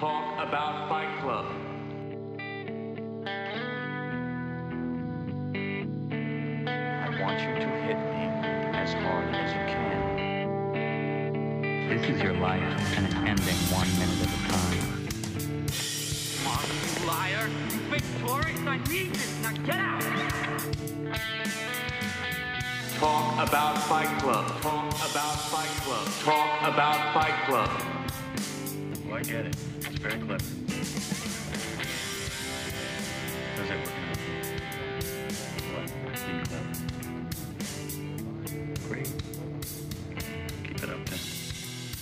[0.00, 1.44] Talk about Fight Club.
[6.66, 8.24] I want you to hit me
[8.78, 9.98] as hard as you can.
[11.90, 12.62] This is your life,
[12.96, 15.06] and it's ending one minute at a time.
[16.46, 17.46] Marla, you liar!
[17.70, 18.60] You victorious!
[18.60, 19.32] I need this!
[19.42, 20.00] Now get out!
[22.98, 24.46] Talk about Fight Club.
[24.62, 26.06] Talk about Fight Club.
[26.24, 27.68] Talk about Fight Club.
[29.10, 29.56] Oh, I get it.
[30.02, 30.44] It's very clever.
[33.56, 34.16] How's that working out?
[35.76, 35.88] What?
[36.26, 36.72] Being clever.
[38.88, 39.10] Great.
[40.64, 41.18] Keep it up then.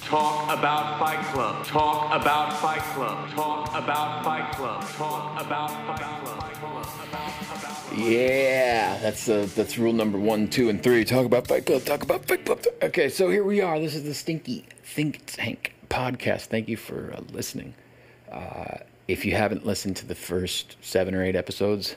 [0.05, 1.67] Talk about Fight Club.
[1.67, 3.31] Talk about Fight Club.
[3.31, 4.85] Talk about Fight Club.
[4.93, 6.45] Talk about Fight Club.
[7.97, 11.05] Yeah, that's uh, that's rule number one, two, and three.
[11.05, 11.83] Talk about Fight Club.
[11.85, 12.65] Talk about Fight Club.
[12.81, 13.81] Okay, so here we are.
[13.81, 16.43] This is the Stinky Think Tank podcast.
[16.43, 17.75] Thank you for uh, listening.
[18.31, 21.97] Uh, if you haven't listened to the first seven or eight episodes,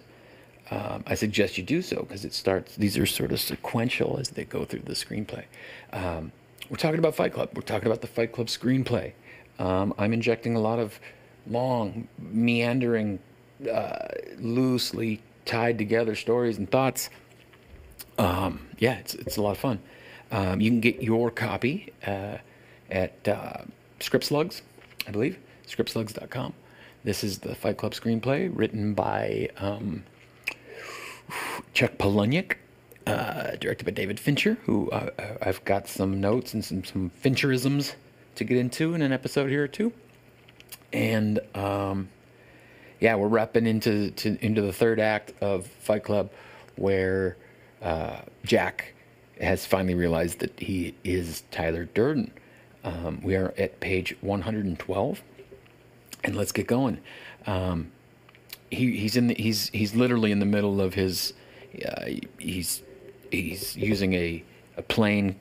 [0.70, 2.76] um, I suggest you do so because it starts.
[2.76, 5.44] These are sort of sequential as they go through the screenplay.
[5.92, 6.32] Um,
[6.70, 7.50] we're talking about Fight Club.
[7.54, 9.12] We're talking about the Fight Club screenplay.
[9.60, 10.98] Um, I'm injecting a lot of
[11.46, 13.20] long, meandering,
[13.70, 17.10] uh, loosely tied together stories and thoughts.
[18.18, 19.80] Um, yeah, it's it's a lot of fun.
[20.32, 22.38] Um, you can get your copy uh,
[22.90, 23.64] at uh,
[24.00, 24.62] Scriptslugs,
[25.06, 25.38] I believe,
[25.72, 26.54] scriptslugs.com.
[27.04, 30.04] This is the Fight Club screenplay written by um,
[31.74, 32.56] Chuck Palahniuk,
[33.08, 35.10] uh, directed by David Fincher, who uh,
[35.42, 37.96] I've got some notes and some, some Fincherisms
[38.36, 39.94] to get into in an episode here or two.
[40.94, 42.10] And um,
[43.00, 46.32] yeah, we're wrapping into to, into the third act of Fight Club,
[46.76, 47.38] where
[47.82, 48.94] uh, Jack
[49.40, 52.32] has finally realized that he is Tyler Durden.
[52.84, 55.22] Um, we are at page 112,
[56.24, 57.00] and let's get going.
[57.46, 57.92] Um,
[58.70, 61.34] he, he's in the, he's he's literally in the middle of his
[61.86, 62.06] uh,
[62.38, 62.82] he's
[63.32, 64.44] he's using a
[64.78, 65.36] a plane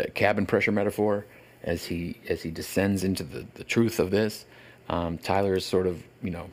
[0.00, 1.26] uh cabin pressure metaphor
[1.62, 4.46] as he as he descends into the, the truth of this.
[4.88, 6.48] Um, Tyler is sort of you know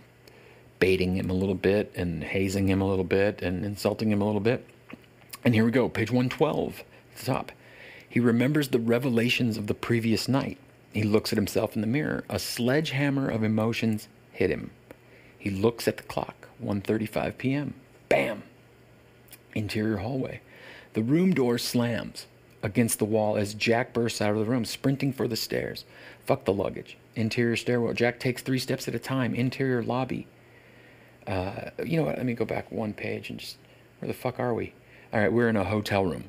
[0.79, 4.25] baiting him a little bit and hazing him a little bit and insulting him a
[4.25, 4.65] little bit.
[5.43, 7.51] And here we go, page 112 at the top.
[8.07, 10.57] He remembers the revelations of the previous night.
[10.93, 12.23] He looks at himself in the mirror.
[12.29, 14.71] A sledgehammer of emotions hit him.
[15.37, 17.73] He looks at the clock, 1:35 p.m.
[18.09, 18.43] Bam.
[19.53, 20.41] Interior hallway.
[20.93, 22.25] The room door slams
[22.61, 25.85] against the wall as Jack bursts out of the room, sprinting for the stairs.
[26.25, 26.97] Fuck the luggage.
[27.15, 27.93] Interior stairwell.
[27.93, 29.33] Jack takes three steps at a time.
[29.33, 30.27] Interior lobby.
[31.25, 32.17] Uh, you know what?
[32.17, 33.57] Let me go back one page and just
[33.99, 34.73] where the fuck are we?
[35.13, 36.25] All right, we're in a hotel room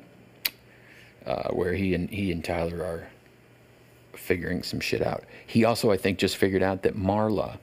[1.25, 3.07] uh, where he and he and Tyler are
[4.13, 5.23] figuring some shit out.
[5.47, 7.57] He also, I think, just figured out that Marla.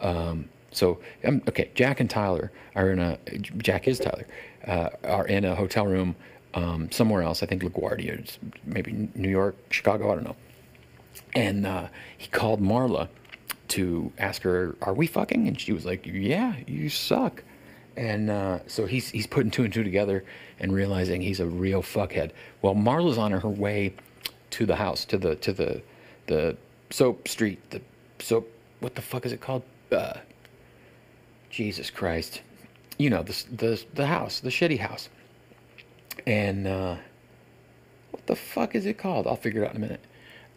[0.00, 3.18] Um, so um, okay, Jack and Tyler are in a
[3.58, 4.26] Jack is Tyler
[4.66, 6.16] uh, are in a hotel room
[6.54, 7.42] um, somewhere else.
[7.42, 10.10] I think LaGuardia, maybe New York, Chicago.
[10.10, 10.36] I don't know.
[11.34, 13.08] And uh, he called Marla
[13.68, 17.42] to ask her, "Are we fucking?" And she was like, "Yeah, you suck."
[17.96, 20.24] And uh, so he's he's putting two and two together
[20.58, 22.30] and realizing he's a real fuckhead.
[22.62, 23.94] Well, Marla's on her way
[24.52, 25.82] to the house, to the to the
[26.26, 26.56] the
[26.90, 27.80] soap street, the
[28.18, 28.50] soap.
[28.80, 29.62] What the fuck is it called?
[29.90, 30.14] Uh,
[31.50, 32.42] Jesus Christ,
[32.98, 35.08] you know the the the house, the shitty house.
[36.26, 36.96] And uh,
[38.10, 39.26] what the fuck is it called?
[39.26, 40.04] I'll figure it out in a minute.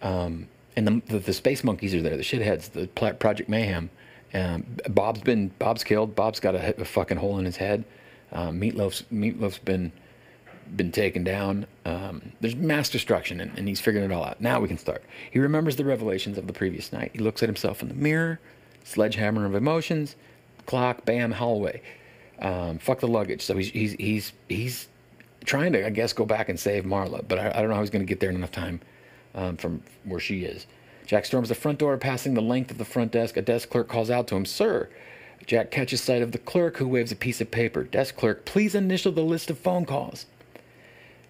[0.02, 3.90] Um, and the, the the space monkeys are there, the shitheads, the Project Mayhem.
[4.34, 6.16] Um, Bob's been Bob's killed.
[6.16, 7.86] Bob's got a, a fucking hole in his head.
[8.32, 9.92] Um, Meatloaf's Meatloaf's been
[10.76, 11.66] been taken down.
[11.86, 14.42] Um, there's mass destruction, and, and he's figuring it all out.
[14.42, 15.04] Now we can start.
[15.32, 17.12] He remembers the revelations of the previous night.
[17.14, 18.40] He looks at himself in the mirror,
[18.84, 20.16] sledgehammer of emotions,
[20.66, 21.82] clock, bam, hallway.
[22.40, 23.42] Um, fuck the luggage.
[23.42, 24.88] So he's he's he's he's
[25.46, 27.82] trying to, I guess, go back and save Marla, but I, I don't know how
[27.82, 28.82] he's going to get there in enough time
[29.36, 30.66] um, from where she is.
[31.06, 33.38] Jack storms the front door, passing the length of the front desk.
[33.38, 34.90] A desk clerk calls out to him, "Sir."
[35.46, 37.84] Jack catches sight of the clerk, who waves a piece of paper.
[37.84, 40.26] Desk clerk, please initial the list of phone calls.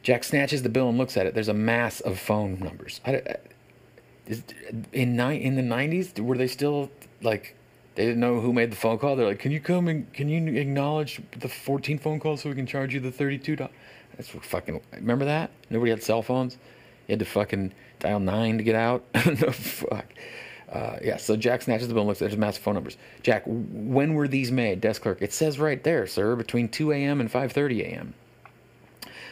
[0.06, 1.34] Jack snatches the bill and looks at it.
[1.34, 3.02] There's a mass of phone numbers.
[3.07, 3.24] I,
[4.28, 4.44] is,
[4.94, 6.92] in ni- in the '90s, were they still
[7.24, 7.56] like
[7.96, 9.16] they didn't know who made the phone call?
[9.16, 12.56] They're like, "Can you come and can you acknowledge the 14 phone calls so we
[12.56, 13.74] can charge you the 32 dollars?"
[14.16, 14.80] That's fucking.
[14.94, 15.50] Remember that?
[15.72, 16.54] Nobody had cell phones.
[17.08, 19.04] You had to fucking dial nine to get out.
[19.16, 20.06] no fuck.
[20.72, 21.18] Uh, yeah.
[21.18, 22.98] So Jack snatches the bill and looks at his massive phone numbers.
[23.24, 24.81] Jack, when were these made?
[24.81, 25.24] Desk clerk.
[25.24, 27.19] It says right there, sir, between 2 a.m.
[27.19, 28.13] and 5:30 a.m.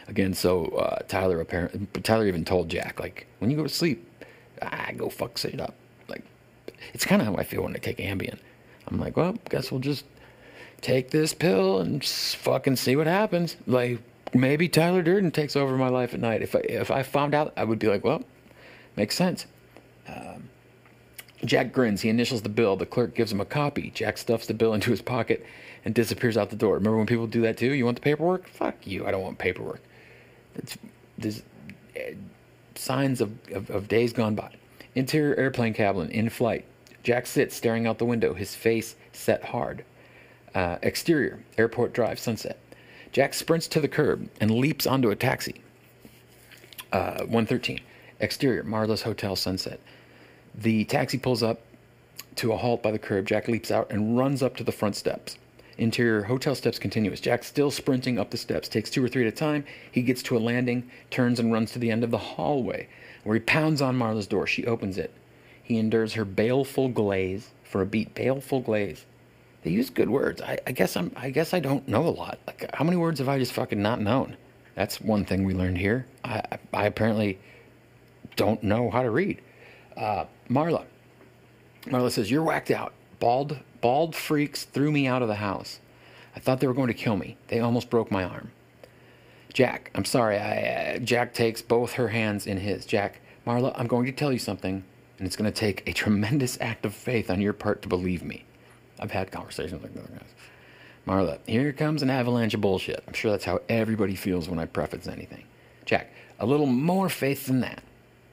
[0.07, 4.07] Again, so uh, Tyler apparently Tyler even told Jack like, when you go to sleep,
[4.61, 5.75] ah, go fuck shit up.
[6.07, 6.23] Like,
[6.93, 8.37] It's kind of how I feel when I take Ambien.
[8.87, 10.05] I'm like, well, guess we'll just
[10.81, 13.55] take this pill and fucking see what happens.
[13.65, 13.99] Like
[14.33, 16.41] maybe Tyler Durden takes over my life at night.
[16.41, 18.23] If I if I found out, I would be like, well,
[18.95, 19.45] makes sense.
[20.07, 20.49] Um,
[21.45, 22.01] Jack grins.
[22.01, 22.75] He initials the bill.
[22.75, 23.91] The clerk gives him a copy.
[23.91, 25.45] Jack stuffs the bill into his pocket
[25.85, 26.75] and disappears out the door.
[26.75, 27.73] Remember when people do that too?
[27.73, 28.47] You want the paperwork?
[28.47, 29.05] Fuck you.
[29.05, 29.81] I don't want paperwork.
[31.17, 31.43] There's
[31.95, 32.13] uh,
[32.75, 34.51] signs of, of, of days gone by.
[34.95, 36.65] Interior airplane cabin in flight.
[37.03, 39.83] Jack sits staring out the window, his face set hard.
[40.55, 42.59] Uh, exterior, airport drive, sunset.
[43.11, 45.61] Jack sprints to the curb and leaps onto a taxi.
[46.91, 47.79] Uh, 113.
[48.19, 49.79] Exterior, Marla's Hotel, sunset.
[50.55, 51.61] The taxi pulls up
[52.35, 53.25] to a halt by the curb.
[53.25, 55.37] Jack leaps out and runs up to the front steps.
[55.77, 57.19] Interior hotel steps continuous.
[57.19, 58.67] Jack still sprinting up the steps.
[58.67, 59.65] Takes two or three at a time.
[59.91, 62.87] He gets to a landing, turns and runs to the end of the hallway,
[63.23, 64.45] where he pounds on Marla's door.
[64.45, 65.11] She opens it.
[65.63, 68.13] He endures her baleful glaze for a beat.
[68.13, 69.05] Baleful glaze.
[69.63, 70.41] They use good words.
[70.41, 71.11] I, I guess I'm.
[71.15, 72.37] I guess I don't know a lot.
[72.45, 74.35] Like, how many words have I just fucking not known?
[74.75, 76.05] That's one thing we learned here.
[76.23, 76.41] I,
[76.73, 77.39] I apparently
[78.35, 79.41] don't know how to read.
[79.95, 80.85] Uh, Marla.
[81.85, 82.93] Marla says, You're whacked out.
[83.23, 85.79] Bald, bald freaks threw me out of the house.
[86.35, 87.37] I thought they were going to kill me.
[87.47, 88.51] They almost broke my arm.
[89.53, 90.37] Jack, I'm sorry.
[90.37, 92.85] I, uh, Jack takes both her hands in his.
[92.85, 94.83] Jack, Marla, I'm going to tell you something,
[95.17, 98.25] and it's going to take a tremendous act of faith on your part to believe
[98.25, 98.43] me.
[98.99, 100.33] I've had conversations like that, guys.
[101.07, 103.05] Marla, here comes an avalanche of bullshit.
[103.07, 105.45] I'm sure that's how everybody feels when I preface anything.
[105.85, 106.11] Jack,
[106.41, 107.83] a little more faith than that.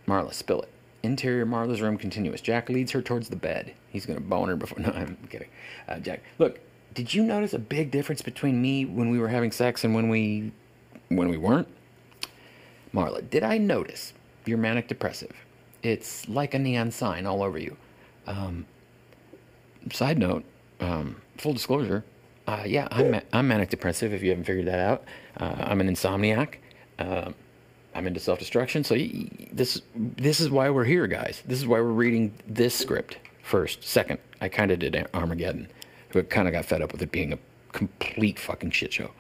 [0.09, 0.69] Marla, spill it.
[1.03, 2.41] Interior Marla's room continuous.
[2.41, 3.75] Jack leads her towards the bed.
[3.89, 4.79] He's going to bone her before.
[4.81, 5.49] No, I'm kidding.
[5.89, 6.61] Uh, Jack, look,
[6.95, 10.09] did you notice a big difference between me when we were having sex and when
[10.09, 10.53] we
[11.09, 11.69] when we weren't?
[12.95, 14.13] Marla, did I notice
[14.45, 15.33] you're manic depressive?
[15.83, 17.77] It's like a neon sign all over you.
[18.27, 18.67] Um,
[19.93, 20.45] side note,
[20.81, 22.05] um, full disclosure,
[22.47, 25.05] uh, yeah, I'm, I'm manic depressive if you haven't figured that out.
[25.39, 26.57] Uh, I'm an insomniac.
[26.99, 27.35] Um
[27.95, 28.85] I'm into self destruction.
[28.85, 28.97] So
[29.53, 31.43] this this is why we're here, guys.
[31.47, 33.85] This is why we're reading this script first.
[33.85, 35.69] Second, I kind of did Armageddon,
[36.11, 37.39] who kind of got fed up with it being a
[37.73, 39.11] complete fucking shit show.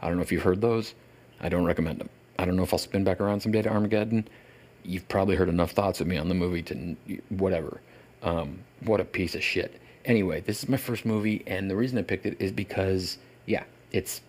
[0.00, 0.94] I don't know if you've heard those.
[1.40, 2.10] I don't recommend them.
[2.38, 4.28] I don't know if I'll spin back around someday to Armageddon.
[4.82, 6.96] You've probably heard enough thoughts of me on the movie to
[7.28, 7.80] whatever.
[8.22, 9.80] Um, what a piece of shit.
[10.06, 13.64] Anyway, this is my first movie, and the reason I picked it is because, yeah,
[13.92, 14.22] it's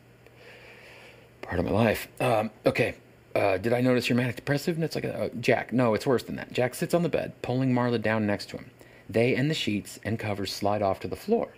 [1.41, 2.09] part of my life.
[2.19, 2.95] Um, okay,
[3.35, 4.75] uh, did I notice you're manic depressive?
[4.75, 6.51] And it's like, uh, Jack, no, it's worse than that.
[6.51, 8.71] Jack sits on the bed, pulling Marla down next to him.
[9.09, 11.49] They and the sheets and covers slide off to the floor.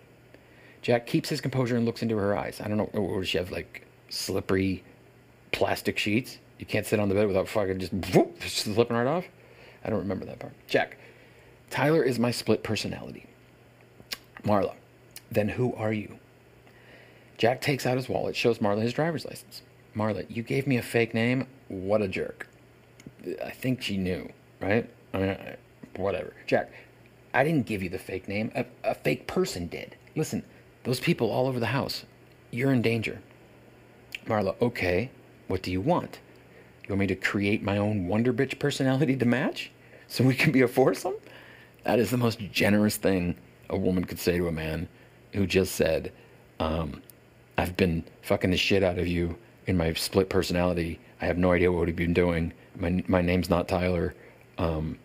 [0.81, 2.59] Jack keeps his composure and looks into her eyes.
[2.59, 4.83] I don't know, does she have like slippery
[5.51, 6.39] plastic sheets?
[6.59, 9.25] You can't sit on the bed without fucking just whoop, slipping right off?
[9.83, 10.53] I don't remember that part.
[10.67, 10.97] Jack,
[11.69, 13.25] Tyler is my split personality.
[14.43, 14.73] Marla,
[15.31, 16.19] then who are you?
[17.37, 19.61] Jack takes out his wallet, shows Marla his driver's license.
[19.95, 21.47] Marla, you gave me a fake name.
[21.73, 22.47] What a jerk.
[23.43, 24.31] I think she knew,
[24.61, 24.87] right?
[25.13, 25.37] I mean,
[25.95, 26.33] whatever.
[26.45, 26.71] Jack,
[27.33, 28.51] I didn't give you the fake name.
[28.53, 29.95] A, a fake person did.
[30.15, 30.43] Listen,
[30.83, 32.05] those people all over the house,
[32.51, 33.21] you're in danger.
[34.27, 35.09] Marla, okay.
[35.47, 36.19] What do you want?
[36.83, 39.71] You want me to create my own Wonder Bitch personality to match?
[40.07, 41.15] So we can be a foursome?
[41.85, 43.35] That is the most generous thing
[43.67, 44.87] a woman could say to a man
[45.33, 46.11] who just said,
[46.59, 47.01] um,
[47.57, 50.99] I've been fucking the shit out of you in my split personality.
[51.21, 52.53] I have no idea what we've been doing.
[52.75, 54.15] My my name's not Tyler,
[54.57, 54.97] um,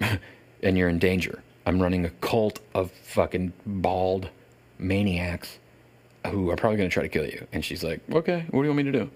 [0.62, 1.42] and you're in danger.
[1.66, 4.30] I'm running a cult of fucking bald
[4.78, 5.58] maniacs
[6.26, 7.46] who are probably gonna try to kill you.
[7.52, 9.10] And she's like, okay, what do you want me to do?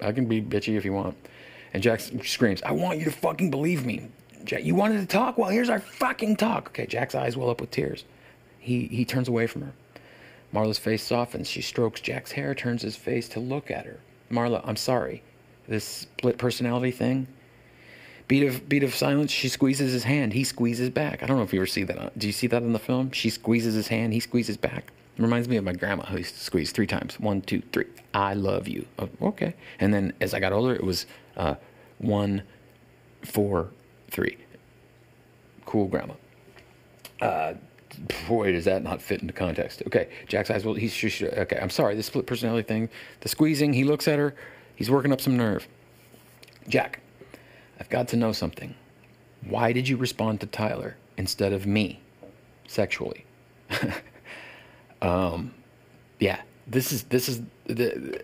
[0.00, 1.16] I can be bitchy if you want.
[1.72, 4.08] And Jack screams, I want you to fucking believe me.
[4.44, 5.38] Jack, you wanted to talk?
[5.38, 6.68] Well, here's our fucking talk.
[6.68, 8.04] Okay, Jack's eyes well up with tears.
[8.58, 9.72] He he turns away from her.
[10.54, 11.48] Marla's face softens.
[11.48, 14.00] She strokes Jack's hair, turns his face to look at her.
[14.30, 15.22] Marla, I'm sorry.
[15.68, 17.26] This split personality thing.
[18.26, 19.30] Beat of beat of silence.
[19.30, 20.32] She squeezes his hand.
[20.32, 21.22] He squeezes back.
[21.22, 22.16] I don't know if you ever see that.
[22.18, 23.10] Do you see that in the film?
[23.10, 24.12] She squeezes his hand.
[24.12, 24.92] He squeezes back.
[25.18, 27.18] Reminds me of my grandma who used to squeeze three times.
[27.20, 27.86] One, two, three.
[28.14, 28.86] I love you.
[28.98, 29.54] Oh, okay.
[29.78, 31.56] And then as I got older, it was uh,
[31.98, 32.42] one,
[33.22, 33.68] four,
[34.10, 34.38] three.
[35.66, 36.14] Cool grandma.
[37.20, 37.54] Uh,
[38.28, 39.82] boy, does that not fit into context.
[39.86, 40.64] Okay, Jack's eyes.
[40.64, 41.58] Well, he's sh- okay.
[41.60, 41.94] I'm sorry.
[41.94, 42.88] This split personality thing,
[43.20, 43.72] the squeezing.
[43.72, 44.34] He looks at her.
[44.76, 45.68] He's working up some nerve.
[46.68, 47.00] Jack,
[47.78, 48.74] I've got to know something.
[49.46, 52.00] Why did you respond to Tyler instead of me,
[52.66, 53.24] sexually?
[55.02, 55.54] um,
[56.18, 56.40] yeah.
[56.66, 58.22] This is this is the.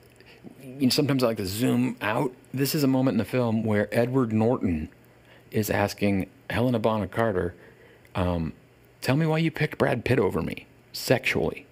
[0.63, 2.35] You know, sometimes I like to zoom out.
[2.53, 4.89] This is a moment in the film where Edward Norton
[5.51, 7.55] is asking Helena Bonham Carter.
[8.15, 8.53] Um,
[9.07, 11.65] Tell me why you picked Brad Pitt over me sexually.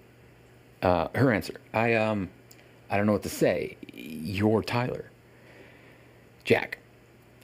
[0.81, 2.29] Uh, her answer, I um,
[2.89, 3.75] I don't know what to say.
[3.91, 5.11] You're Tyler.
[6.45, 6.77] Jack,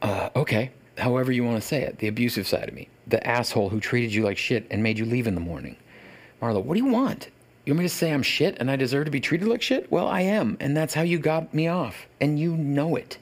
[0.02, 1.98] uh, okay, however you want to say it.
[1.98, 5.04] The abusive side of me, the asshole who treated you like shit and made you
[5.04, 5.76] leave in the morning.
[6.42, 7.28] Marla, what do you want?
[7.66, 9.92] You want me to say I'm shit and I deserve to be treated like shit?
[9.92, 13.18] Well, I am, and that's how you got me off, and you know it.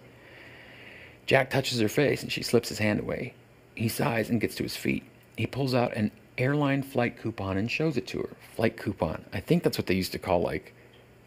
[1.26, 3.34] Jack touches her face and she slips his hand away.
[3.74, 5.02] He sighs and gets to his feet.
[5.36, 8.30] He pulls out an airline flight coupon and shows it to her.
[8.56, 9.26] Flight coupon.
[9.34, 10.74] I think that's what they used to call like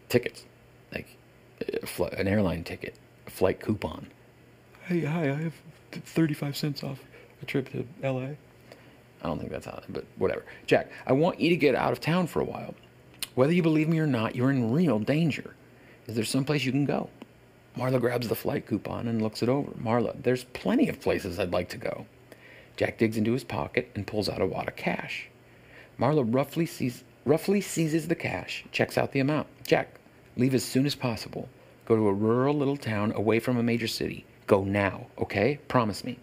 [0.09, 0.45] tickets,
[0.93, 1.17] like
[1.61, 2.95] uh, an airline ticket,
[3.27, 4.07] a flight coupon.
[4.85, 5.53] Hey, hi, I have
[5.91, 6.99] 35 cents off
[7.41, 8.29] a trip to LA.
[9.21, 10.43] I don't think that's how, but whatever.
[10.65, 12.75] Jack, I want you to get out of town for a while.
[13.35, 15.55] Whether you believe me or not, you're in real danger.
[16.07, 17.09] Is there someplace you can go?
[17.77, 19.71] Marla grabs the flight coupon and looks it over.
[19.71, 22.05] Marla, there's plenty of places I'd like to go.
[22.75, 25.29] Jack digs into his pocket and pulls out a wad of cash.
[25.99, 29.47] Marla roughly, sees, roughly seizes the cash, checks out the amount.
[29.65, 29.99] Jack,
[30.35, 31.49] leave as soon as possible.
[31.85, 34.25] Go to a rural little town away from a major city.
[34.47, 35.59] Go now, okay?
[35.67, 36.17] Promise me.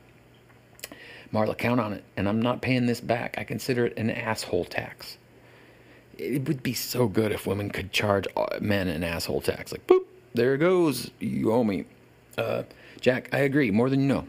[1.33, 3.37] Marla, count on it, and I'm not paying this back.
[3.38, 5.16] I consider it an asshole tax.
[6.19, 9.71] It would be so good if women could charge uh, men an asshole tax.
[9.71, 10.04] Like, boop,
[10.35, 11.11] there it goes.
[11.21, 11.85] You owe me.
[12.37, 12.64] Uh,
[13.00, 14.26] Jack, I agree, more than you know.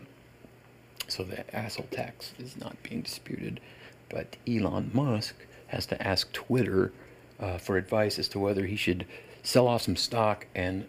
[1.11, 3.59] So the asshole tax is not being disputed,
[4.07, 5.35] but Elon Musk
[5.67, 6.93] has to ask Twitter
[7.37, 9.05] uh, for advice as to whether he should
[9.43, 10.87] sell off some stock and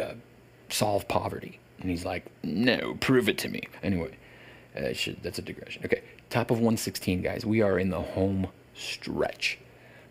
[0.00, 0.14] uh,
[0.70, 1.58] solve poverty.
[1.80, 3.60] And he's like, no, prove it to me.
[3.82, 4.16] Anyway,
[4.74, 5.82] uh, should, that's a digression.
[5.84, 7.44] Okay, top of 116, guys.
[7.44, 9.58] We are in the home stretch.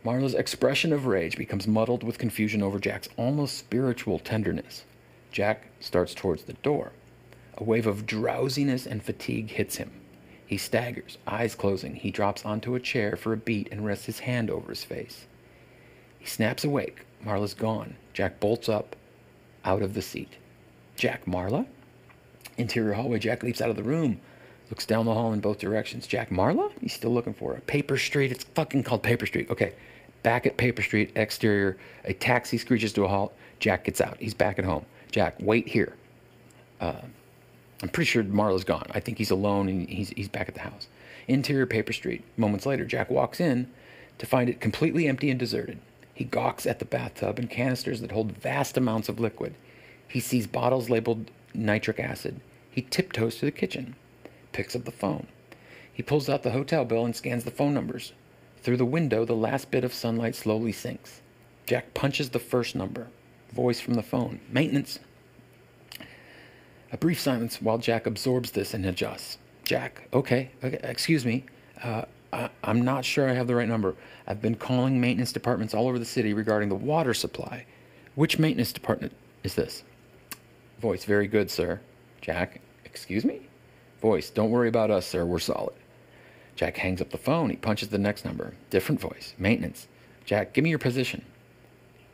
[0.06, 4.84] Marla's expression of rage becomes muddled with confusion over Jack's almost spiritual tenderness.
[5.32, 6.92] Jack starts towards the door.
[7.58, 9.92] A wave of drowsiness and fatigue hits him.
[10.46, 11.96] He staggers, eyes closing.
[11.96, 15.26] He drops onto a chair for a beat and rests his hand over his face.
[16.20, 17.06] He snaps awake.
[17.26, 17.96] Marla's gone.
[18.14, 18.96] Jack bolts up
[19.66, 20.38] out of the seat.
[20.96, 21.66] Jack, Marla?
[22.58, 23.20] Interior hallway.
[23.20, 24.20] Jack leaps out of the room,
[24.70, 26.08] looks down the hall in both directions.
[26.08, 26.72] Jack, Marla?
[26.80, 27.62] He's still looking for her.
[27.62, 28.32] Paper Street.
[28.32, 29.50] It's fucking called Paper Street.
[29.50, 29.74] Okay.
[30.24, 31.78] Back at Paper Street, exterior.
[32.06, 33.36] A taxi screeches to a halt.
[33.60, 34.18] Jack gets out.
[34.20, 34.86] He's back at home.
[35.12, 35.96] Jack, wait here.
[36.82, 37.02] Uh,
[37.82, 38.88] I'm pretty sure Marla's gone.
[38.92, 40.88] I think he's alone and he's, he's back at the house.
[41.28, 42.24] Interior Paper Street.
[42.36, 43.70] Moments later, Jack walks in
[44.18, 45.80] to find it completely empty and deserted.
[46.14, 49.54] He gawks at the bathtub and canisters that hold vast amounts of liquid.
[50.08, 52.40] He sees bottles labeled nitric acid.
[52.72, 53.96] He tiptoes to the kitchen,
[54.52, 55.28] picks up the phone.
[55.94, 58.14] He pulls out the hotel bill and scans the phone numbers.
[58.62, 61.22] Through the window, the last bit of sunlight slowly sinks.
[61.66, 63.08] Jack punches the first number.
[63.52, 64.40] Voice from the phone.
[64.50, 65.00] Maintenance.
[66.92, 69.38] A brief silence while Jack absorbs this and adjusts.
[69.64, 71.46] Jack, okay, okay excuse me.
[71.84, 73.96] Uh, I, I'm not sure I have the right number.
[74.26, 77.66] I've been calling maintenance departments all over the city regarding the water supply.
[78.16, 79.14] Which maintenance department
[79.44, 79.84] is this?
[80.80, 81.80] Voice, very good, sir.
[82.22, 83.42] Jack, excuse me?
[84.02, 85.26] Voice, don't worry about us, sir.
[85.26, 85.76] We're solid.
[86.56, 87.50] Jack hangs up the phone.
[87.50, 88.54] He punches the next number.
[88.70, 89.34] Different voice.
[89.38, 89.88] Maintenance.
[90.26, 91.24] Jack, give me your position.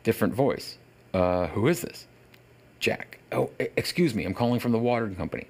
[0.02, 0.78] Different voice.
[1.12, 2.06] Uh, who is this?
[2.84, 3.18] Jack.
[3.32, 4.26] Oh, excuse me.
[4.26, 5.46] I'm calling from the water company.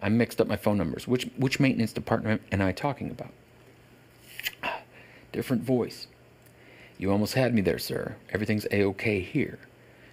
[0.00, 1.06] I mixed up my phone numbers.
[1.06, 3.30] Which which maintenance department am I talking about?
[5.30, 6.06] Different voice.
[6.96, 8.16] You almost had me there, sir.
[8.30, 9.58] Everything's a-okay here.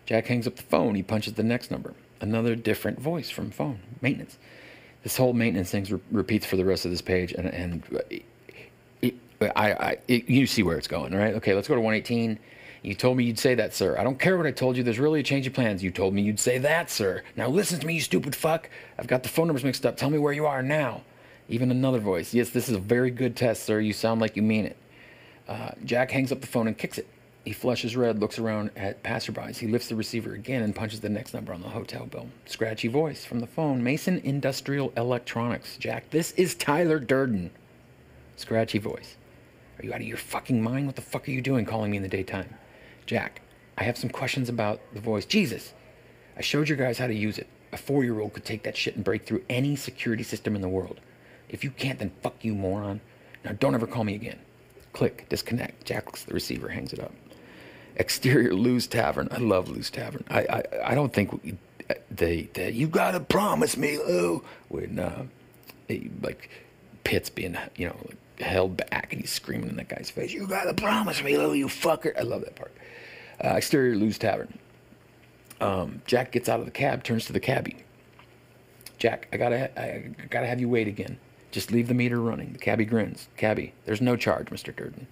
[0.05, 0.95] Jack hangs up the phone.
[0.95, 1.93] He punches the next number.
[2.19, 3.79] Another different voice from phone.
[4.01, 4.37] Maintenance.
[5.01, 7.99] This whole maintenance thing re- repeats for the rest of this page, and and uh,
[8.09, 8.25] it,
[9.01, 11.35] it, I, I it, you see where it's going, right?
[11.35, 12.37] Okay, let's go to 118.
[12.85, 13.97] You told me you'd say that, sir.
[13.97, 14.83] I don't care what I told you.
[14.83, 15.81] There's really a change of plans.
[15.81, 17.23] You told me you'd say that, sir.
[17.35, 18.69] Now listen to me, you stupid fuck.
[18.99, 19.97] I've got the phone numbers mixed up.
[19.97, 21.01] Tell me where you are now.
[21.49, 22.31] Even another voice.
[22.31, 23.79] Yes, this is a very good test, sir.
[23.79, 24.77] You sound like you mean it.
[25.47, 27.07] Uh, Jack hangs up the phone and kicks it.
[27.43, 29.57] He flushes red, looks around at passerbys.
[29.57, 32.27] He lifts the receiver again and punches the next number on the hotel bill.
[32.45, 33.83] Scratchy voice from the phone.
[33.83, 35.77] Mason Industrial Electronics.
[35.77, 37.49] Jack, this is Tyler Durden.
[38.35, 39.15] Scratchy voice.
[39.79, 40.85] Are you out of your fucking mind?
[40.85, 42.49] What the fuck are you doing calling me in the daytime?
[43.05, 43.41] Jack,
[43.77, 45.25] I have some questions about the voice.
[45.25, 45.73] Jesus,
[46.37, 47.47] I showed you guys how to use it.
[47.71, 50.61] A four year old could take that shit and break through any security system in
[50.61, 50.99] the world.
[51.49, 53.01] If you can't, then fuck you, moron.
[53.43, 54.39] Now don't ever call me again.
[54.93, 55.85] Click, disconnect.
[55.85, 57.11] Jack looks at the receiver, hangs it up.
[57.97, 59.27] Exterior Lou's Tavern.
[59.31, 60.23] I love Lou's Tavern.
[60.29, 61.57] I I, I don't think
[62.09, 64.43] they, they you gotta promise me, Lou.
[64.69, 65.25] When uh,
[66.21, 66.49] like
[67.03, 70.33] Pitt's being you know like, held back and he's screaming in that guy's face.
[70.33, 72.17] You gotta promise me, Lou, you fucker.
[72.17, 72.73] I love that part.
[73.43, 74.57] Uh, exterior Lou's Tavern.
[75.61, 77.77] Um, Jack gets out of the cab, turns to the cabbie.
[78.97, 81.17] Jack, I gotta I, I gotta have you wait again.
[81.51, 82.53] Just leave the meter running.
[82.53, 83.29] The cabbie grins.
[83.37, 84.75] Cabbie, there's no charge, Mr.
[84.75, 85.07] Durden.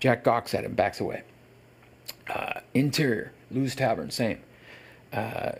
[0.00, 1.22] Jack gawks at him, backs away.
[2.28, 4.40] Uh, interior, Lou's Tavern, same.
[5.12, 5.52] Uh,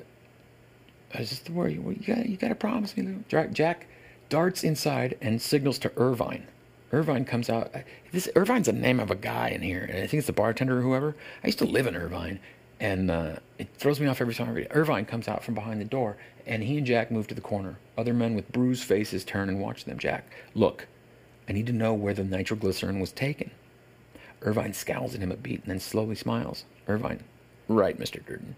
[1.14, 1.72] is this the word?
[1.72, 3.48] You, you got you got to promise me, Lou.
[3.52, 3.86] Jack
[4.28, 6.46] darts inside and signals to Irvine.
[6.92, 7.72] Irvine comes out.
[8.12, 10.78] This Irvine's the name of a guy in here, and I think it's the bartender
[10.78, 11.16] or whoever.
[11.42, 12.38] I used to live in Irvine,
[12.80, 14.72] and uh, it throws me off every time I read it.
[14.74, 17.78] Irvine comes out from behind the door, and he and Jack move to the corner.
[17.96, 19.98] Other men with bruised faces turn and watch them.
[19.98, 20.86] Jack, look,
[21.48, 23.50] I need to know where the nitroglycerin was taken.
[24.42, 26.64] Irvine scowls at him a beat and then slowly smiles.
[26.88, 27.22] Irvine,
[27.68, 28.24] right, Mr.
[28.24, 28.56] Durden.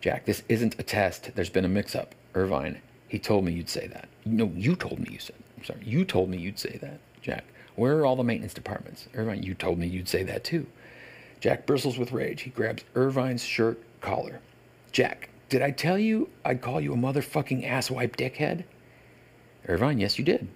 [0.00, 1.30] Jack, this isn't a test.
[1.34, 2.14] There's been a mix up.
[2.34, 4.08] Irvine, he told me you'd say that.
[4.26, 5.36] No, you told me you said.
[5.56, 7.00] I'm sorry, you told me you'd say that.
[7.26, 9.08] Jack, where are all the maintenance departments?
[9.12, 10.64] Irvine, you told me you'd say that too.
[11.40, 12.42] Jack bristles with rage.
[12.42, 14.38] He grabs Irvine's shirt collar.
[14.92, 18.62] Jack, did I tell you I'd call you a motherfucking asswipe dickhead?
[19.66, 20.46] Irvine, yes, you did.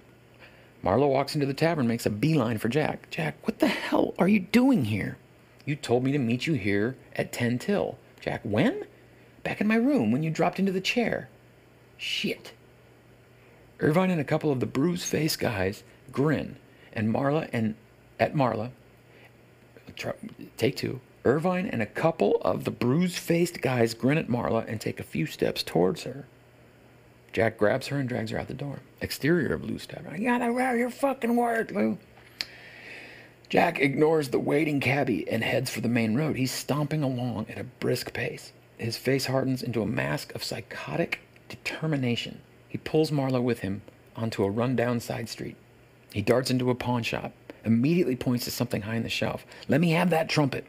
[0.84, 3.10] Marla walks into the tavern, makes a beeline for Jack.
[3.10, 5.18] Jack, what the hell are you doing here?
[5.64, 7.98] You told me to meet you here at 10 till.
[8.20, 8.84] Jack, when?
[9.42, 11.30] Back in my room when you dropped into the chair.
[11.96, 12.52] Shit.
[13.80, 16.56] Irvine and a couple of the bruised faced guys grin,
[16.92, 17.74] and Marla and
[18.18, 18.70] at Marla,
[20.56, 21.00] take two.
[21.24, 25.04] Irvine and a couple of the bruised faced guys grin at Marla and take a
[25.04, 26.26] few steps towards her.
[27.32, 28.80] Jack grabs her and drags her out the door.
[29.00, 30.14] Exterior of Lou's tavern.
[30.14, 31.98] I gotta wear your fucking word, Lou.
[33.48, 36.36] Jack ignores the waiting cabbie and heads for the main road.
[36.36, 38.52] He's stomping along at a brisk pace.
[38.78, 42.40] His face hardens into a mask of psychotic determination.
[42.68, 43.82] He pulls Marla with him
[44.16, 45.56] onto a rundown side street.
[46.12, 47.32] He darts into a pawn shop,
[47.64, 49.46] immediately points to something high on the shelf.
[49.68, 50.66] Let me have that trumpet.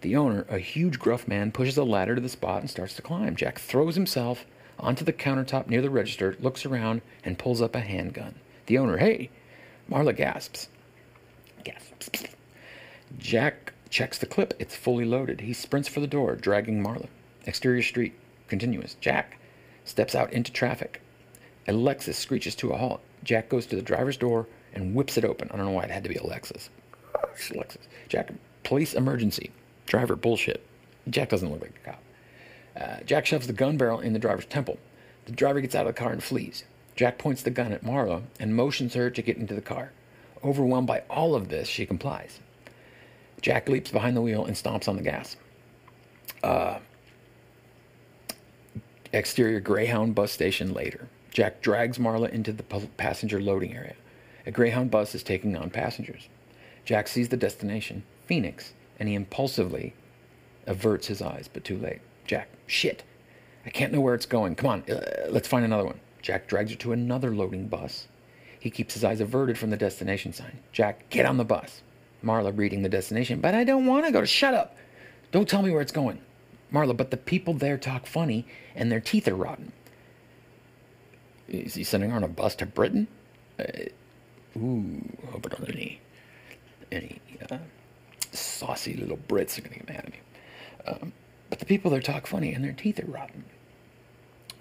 [0.00, 3.02] The owner, a huge gruff man, pushes a ladder to the spot and starts to
[3.02, 3.36] climb.
[3.36, 4.46] Jack throws himself
[4.78, 8.34] onto the countertop near the register, looks around, and pulls up a handgun.
[8.66, 9.30] The owner, hey!
[9.90, 10.68] Marla gasps.
[11.64, 12.24] Gasps.
[13.18, 14.54] Jack checks the clip.
[14.58, 15.42] It's fully loaded.
[15.42, 17.08] He sprints for the door, dragging Marla.
[17.46, 18.14] Exterior street.
[18.48, 18.96] Continuous.
[19.00, 19.38] Jack
[19.84, 21.00] steps out into traffic.
[21.68, 23.00] A Lexus screeches to a halt.
[23.22, 25.48] Jack goes to the driver's door and whips it open.
[25.52, 26.68] I don't know why it had to be a Lexus.
[27.50, 27.86] Lexus.
[28.08, 28.30] Jack,
[28.64, 29.50] police emergency.
[29.86, 30.64] Driver, bullshit.
[31.10, 32.02] Jack doesn't look like a cop.
[32.80, 34.78] Uh, Jack shoves the gun barrel in the driver's temple.
[35.26, 36.64] The driver gets out of the car and flees.
[36.96, 39.92] Jack points the gun at Marla and motions her to get into the car.
[40.44, 42.40] Overwhelmed by all of this, she complies.
[43.40, 45.36] Jack leaps behind the wheel and stomps on the gas.
[46.42, 46.78] Uh,
[49.12, 51.08] exterior Greyhound bus station later.
[51.30, 52.62] Jack drags Marla into the
[52.96, 53.94] passenger loading area.
[54.46, 56.28] A Greyhound bus is taking on passengers.
[56.84, 59.94] Jack sees the destination, Phoenix, and he impulsively
[60.66, 62.00] averts his eyes, but too late.
[62.26, 63.04] Jack, shit.
[63.64, 64.56] I can't know where it's going.
[64.56, 66.00] Come on, uh, let's find another one.
[66.20, 68.08] Jack drags her to another loading bus.
[68.58, 70.60] He keeps his eyes averted from the destination sign.
[70.72, 71.82] Jack, get on the bus.
[72.24, 73.40] Marla reading the destination.
[73.40, 74.24] But I don't want to go.
[74.24, 74.76] Shut up.
[75.32, 76.20] Don't tell me where it's going.
[76.72, 79.72] Marla, but the people there talk funny and their teeth are rotten.
[81.48, 83.08] Is he sending her on a bus to Britain?
[83.58, 83.64] Uh,
[84.56, 86.00] ooh, hope it don't any,
[86.90, 87.58] any uh,
[88.32, 90.18] saucy little Brits are to get mad at me.
[90.86, 91.12] Um,
[91.50, 93.44] but the people there talk funny and their teeth are rotten.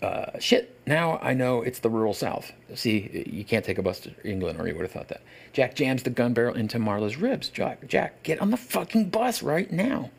[0.02, 2.52] Uh, shit, now I know it's the rural South.
[2.74, 5.22] See, you can't take a bus to England, or you would have thought that.
[5.54, 7.50] Jack jams the gun barrel into Marla's ribs.
[7.50, 10.10] Jack, Jack, get on the fucking bus right now.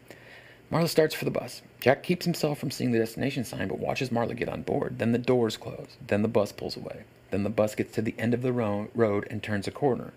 [0.70, 1.62] Marla starts for the bus.
[1.80, 4.98] Jack keeps himself from seeing the destination sign, but watches Marla get on board.
[4.98, 5.96] Then the doors close.
[6.06, 7.02] Then the bus pulls away.
[7.32, 10.12] Then the bus gets to the end of the ro- road and turns a corner.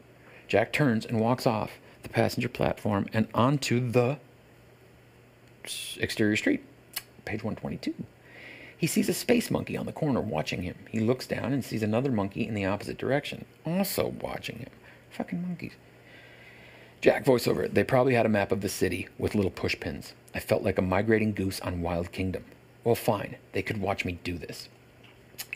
[0.49, 1.71] Jack turns and walks off
[2.03, 4.17] the passenger platform and onto the
[5.97, 6.61] exterior street.
[7.23, 7.95] Page 122.
[8.77, 10.75] He sees a space monkey on the corner watching him.
[10.89, 14.69] He looks down and sees another monkey in the opposite direction, also watching him.
[15.09, 15.73] Fucking monkeys.
[16.99, 17.73] Jack voiceover.
[17.73, 20.13] They probably had a map of the city with little push pins.
[20.33, 22.43] I felt like a migrating goose on Wild Kingdom.
[22.83, 23.37] Well, fine.
[23.53, 24.67] They could watch me do this.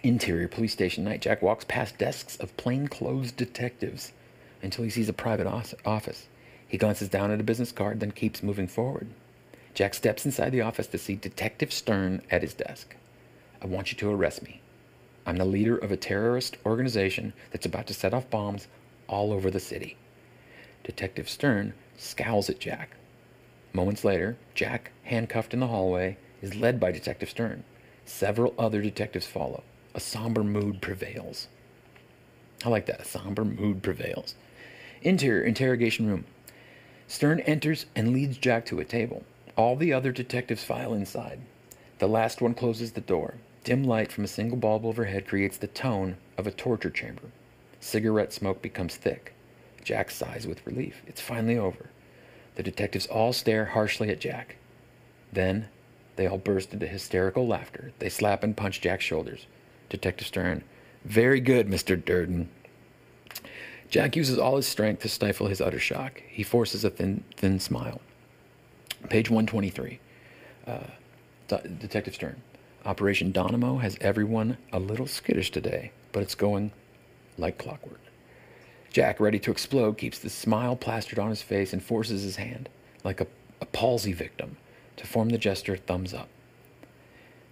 [0.04, 1.22] Interior police station night.
[1.22, 4.14] Jack walks past desks of plainclothes detectives
[4.62, 5.48] until he sees a private
[5.86, 6.28] office.
[6.68, 9.08] He glances down at a business card, then keeps moving forward.
[9.74, 12.96] Jack steps inside the office to see Detective Stern at his desk.
[13.62, 14.62] I want you to arrest me.
[15.26, 18.68] I'm the leader of a terrorist organization that's about to set off bombs
[19.08, 19.98] all over the city.
[20.84, 22.92] Detective Stern scowls at Jack.
[23.74, 27.64] Moments later, Jack, handcuffed in the hallway, is led by Detective Stern.
[28.06, 29.64] Several other detectives follow.
[29.96, 31.48] A somber mood prevails.
[32.64, 33.02] I like that.
[33.02, 34.36] A somber mood prevails.
[35.02, 36.26] Interior interrogation room.
[37.08, 39.24] Stern enters and leads Jack to a table.
[39.56, 41.40] All the other detectives file inside.
[41.98, 43.36] The last one closes the door.
[43.64, 47.32] Dim light from a single bulb overhead creates the tone of a torture chamber.
[47.80, 49.34] Cigarette smoke becomes thick.
[49.84, 51.02] Jack sighs with relief.
[51.08, 51.90] It's finally over.
[52.56, 54.58] The detectives all stare harshly at Jack.
[55.32, 55.68] Then
[56.16, 57.92] they all burst into hysterical laughter.
[58.00, 59.48] They slap and punch Jack's shoulders.
[59.90, 60.64] Detective Stern,
[61.06, 62.04] very good, Mr.
[62.04, 62.50] Durden.
[63.90, 66.22] Jack uses all his strength to stifle his utter shock.
[66.28, 68.02] He forces a thin, thin smile.
[69.10, 70.00] Page 123.
[70.68, 70.80] Uh,
[71.48, 72.42] D- Detective Stern.
[72.86, 76.72] Operation Dynamo has everyone a little skittish today, but it's going
[77.38, 78.00] like clockwork.
[78.92, 82.70] Jack, ready to explode, keeps the smile plastered on his face and forces his hand,
[83.04, 83.28] like a,
[83.62, 84.58] a palsy victim,
[84.98, 86.28] to form the gesture thumbs up.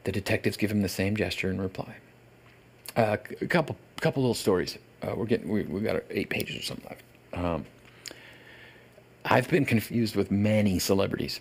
[0.04, 1.98] The detectives give him the same gesture in reply.
[2.98, 4.80] Uh, a couple, couple little stories.
[5.04, 7.04] Uh, we're getting, we, we got eight pages or something left.
[7.32, 7.66] Um,
[9.24, 11.40] I've been confused with many celebrities.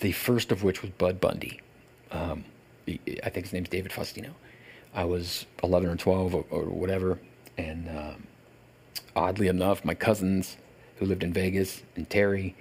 [0.00, 1.60] The first of which was Bud Bundy.
[2.10, 2.44] Um,
[2.88, 4.30] I think his name's David Faustino.
[4.92, 7.20] I was 11 or 12 or, or whatever,
[7.56, 8.26] and um,
[9.14, 10.56] oddly enough, my cousins
[10.96, 12.56] who lived in Vegas and Terry,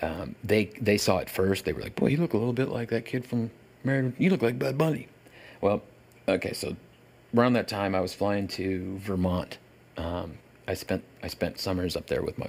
[0.00, 1.66] um, they they saw it first.
[1.66, 3.50] They were like, "Boy, you look a little bit like that kid from
[3.84, 4.14] Married.
[4.18, 5.08] You look like Bud Bundy."
[5.60, 5.82] Well,
[6.26, 6.74] okay, so
[7.34, 9.58] around that time, I was flying to Vermont.
[9.96, 12.48] Um, I spent I spent summers up there with my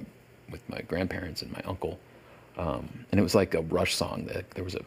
[0.50, 2.00] with my grandparents and my uncle,
[2.58, 4.26] um, and it was like a Rush song.
[4.26, 4.82] That there was a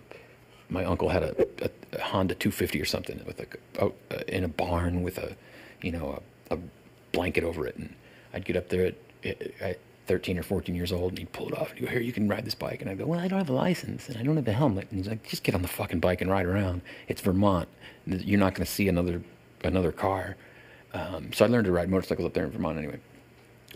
[0.70, 3.90] my uncle had a, a, a Honda 250 or something with a, uh,
[4.28, 5.36] in a barn with a
[5.82, 6.58] you know a, a
[7.12, 7.94] blanket over it, and
[8.32, 8.92] I'd get up there
[9.24, 11.90] at, at 13 or 14 years old, and he'd pull it off and he'd go,
[11.90, 14.08] "Here, you can ride this bike," and I'd go, "Well, I don't have a license
[14.08, 16.20] and I don't have a helmet," and he's like, "Just get on the fucking bike
[16.20, 16.82] and ride around.
[17.08, 17.68] It's Vermont.
[18.06, 19.22] You're not going to see another
[19.64, 20.36] another car."
[20.94, 22.98] Um, so I learned to ride motorcycles up there in Vermont anyway.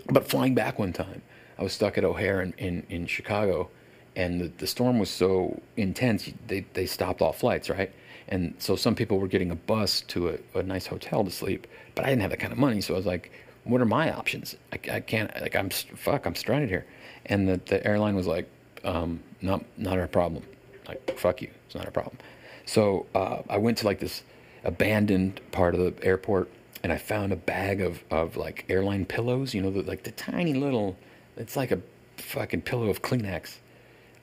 [0.07, 1.23] But flying back one time,
[1.59, 3.69] I was stuck at O'Hare in, in, in Chicago,
[4.17, 7.93] and the, the storm was so intense, they, they stopped all flights, right?
[8.29, 11.67] And so some people were getting a bus to a, a nice hotel to sleep,
[11.95, 13.31] but I didn't have that kind of money, so I was like,
[13.65, 14.57] what are my options?
[14.73, 16.87] I, I can't, like, I'm, fuck, I'm stranded here.
[17.27, 18.49] And the, the airline was like,
[18.85, 20.45] um, not, not our problem.
[20.89, 22.17] Like, fuck you, it's not our problem.
[22.65, 24.23] So uh, I went to like this
[24.65, 26.49] abandoned part of the airport
[26.83, 30.11] and I found a bag of, of like airline pillows, you know, the, like the
[30.13, 30.97] tiny little,
[31.37, 31.81] it's like a
[32.17, 33.57] fucking pillow of Kleenex.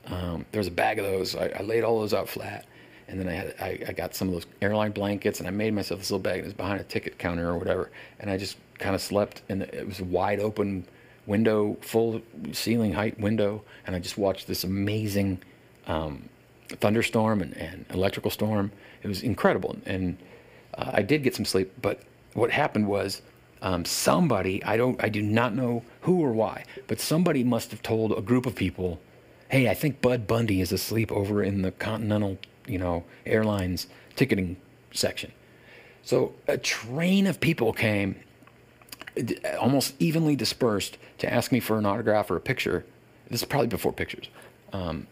[0.07, 1.35] Um, there was a bag of those.
[1.35, 2.65] I, I laid all those out flat.
[3.07, 5.73] And then I had I, I got some of those airline blankets and I made
[5.73, 6.35] myself this little bag.
[6.35, 7.91] and It was behind a ticket counter or whatever.
[8.19, 10.85] And I just kind of slept and it was a wide open
[11.25, 12.21] window, full
[12.51, 13.63] ceiling height window.
[13.87, 15.41] And I just watched this amazing
[15.87, 16.27] um,
[16.67, 18.71] thunderstorm and, and electrical storm.
[19.01, 19.77] It was incredible.
[19.85, 20.17] And
[20.79, 22.01] uh, I did get some sleep, but
[22.33, 23.21] what happened was
[23.61, 27.81] um, somebody I don't I do not know who or why, but somebody must have
[27.81, 28.99] told a group of people,
[29.49, 34.55] "Hey, I think Bud Bundy is asleep over in the Continental, you know, Airlines ticketing
[34.91, 35.33] section."
[36.01, 38.15] So a train of people came,
[39.59, 42.85] almost evenly dispersed, to ask me for an autograph or a picture.
[43.29, 44.29] This is probably before pictures,
[44.71, 45.07] um,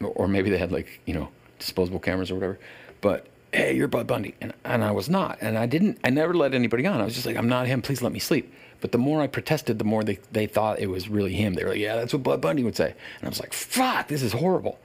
[0.00, 1.28] or- or maybe they had like you know
[1.60, 2.58] disposable cameras or whatever.
[3.00, 5.98] But hey, you're Bud Bundy, and and I was not, and I didn't.
[6.04, 7.00] I never let anybody on.
[7.00, 7.82] I was just like, I'm not him.
[7.82, 8.52] Please let me sleep.
[8.80, 11.54] But the more I protested, the more they they thought it was really him.
[11.54, 14.08] They were like, yeah, that's what Bud Bundy would say, and I was like, fuck,
[14.08, 14.78] this is horrible.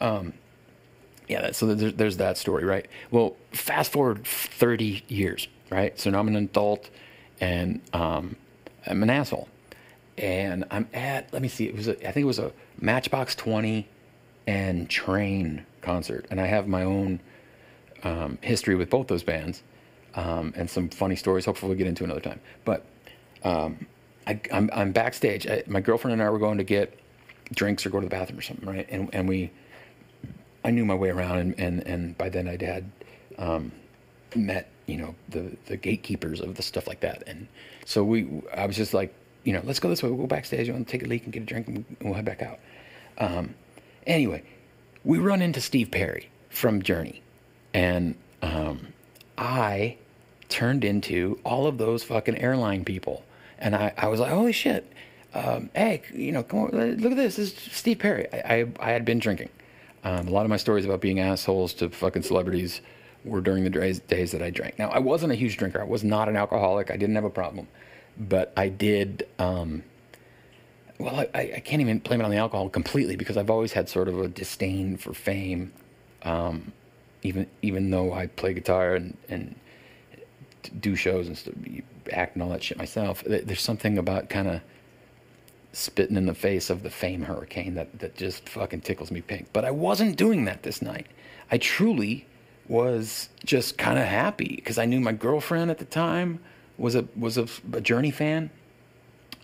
[0.00, 0.34] Um,
[1.28, 2.86] yeah, that, so there's, there's that story, right?
[3.10, 5.98] Well, fast forward 30 years, right?
[5.98, 6.88] So now I'm an adult
[7.40, 8.36] and um,
[8.86, 9.48] I'm an asshole.
[10.16, 13.34] And I'm at, let me see, it was, a, I think it was a Matchbox
[13.36, 13.86] 20
[14.46, 16.26] and Train concert.
[16.30, 17.20] And I have my own
[18.02, 19.62] um, history with both those bands
[20.14, 21.44] um, and some funny stories.
[21.44, 22.40] Hopefully, we'll get into another time.
[22.64, 22.84] But
[23.44, 23.86] um,
[24.26, 25.46] I, I'm, I'm backstage.
[25.46, 26.98] I, my girlfriend and I were going to get
[27.54, 28.86] drinks or go to the bathroom or something, right?
[28.90, 29.50] And, and we,
[30.64, 32.90] I knew my way around, and, and, and by then I'd had
[33.38, 33.72] um,
[34.34, 37.22] met, you know, the, the gatekeepers of the stuff like that.
[37.26, 37.48] And
[37.86, 40.10] so we, I was just like, you know, let's go this way.
[40.10, 40.66] We'll go backstage.
[40.66, 42.58] You want to take a leak and get a drink, and we'll head back out.
[43.16, 43.54] Um,
[44.06, 44.42] anyway,
[45.04, 47.22] we run into Steve Perry from Journey,
[47.78, 48.88] and um,
[49.36, 49.98] I
[50.48, 53.22] turned into all of those fucking airline people,
[53.56, 54.92] and I, I was like, holy shit,
[55.32, 57.36] um, hey, you know, come on, look at this.
[57.36, 58.26] This is Steve Perry.
[58.32, 59.50] I, I, I had been drinking.
[60.02, 62.80] Um, a lot of my stories about being assholes to fucking celebrities
[63.24, 64.76] were during the days, days that I drank.
[64.76, 65.80] Now, I wasn't a huge drinker.
[65.80, 66.90] I was not an alcoholic.
[66.90, 67.68] I didn't have a problem,
[68.18, 69.28] but I did.
[69.38, 69.84] Um,
[70.98, 73.72] well, I, I I can't even blame it on the alcohol completely because I've always
[73.72, 75.72] had sort of a disdain for fame,
[76.22, 76.72] um,
[77.22, 79.54] even even though I play guitar and and
[80.80, 83.22] do shows and act and all that shit myself.
[83.26, 84.60] There's something about kind of
[85.72, 89.48] spitting in the face of the fame hurricane that, that just fucking tickles me pink.
[89.52, 91.06] But I wasn't doing that this night.
[91.50, 92.26] I truly
[92.68, 96.40] was just kind of happy because I knew my girlfriend at the time
[96.76, 98.50] was a was a, a Journey fan,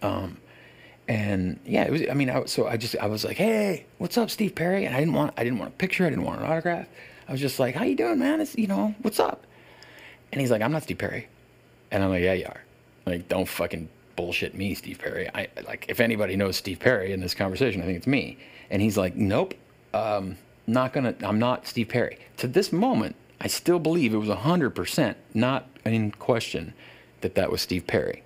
[0.02, 0.38] Um,
[1.08, 2.02] and yeah, it was.
[2.10, 4.94] I mean, I, so I just I was like, "Hey, what's up, Steve Perry?" And
[4.94, 6.06] I didn't want I didn't want a picture.
[6.06, 6.86] I didn't want an autograph.
[7.28, 8.40] I was just like, "How you doing, man?
[8.40, 9.46] It's you know what's up?"
[10.32, 11.28] And he's like, "I'm not Steve Perry,"
[11.90, 12.60] and I'm like, "Yeah, you are."
[13.06, 15.28] Like, don't fucking bullshit me, Steve Perry.
[15.34, 18.38] I like if anybody knows Steve Perry in this conversation, I think it's me.
[18.70, 19.54] And he's like, "Nope,
[19.92, 21.14] um, not gonna.
[21.22, 25.68] I'm not Steve Perry." To this moment, I still believe it was hundred percent not
[25.84, 26.74] in question
[27.20, 28.22] that that was Steve Perry.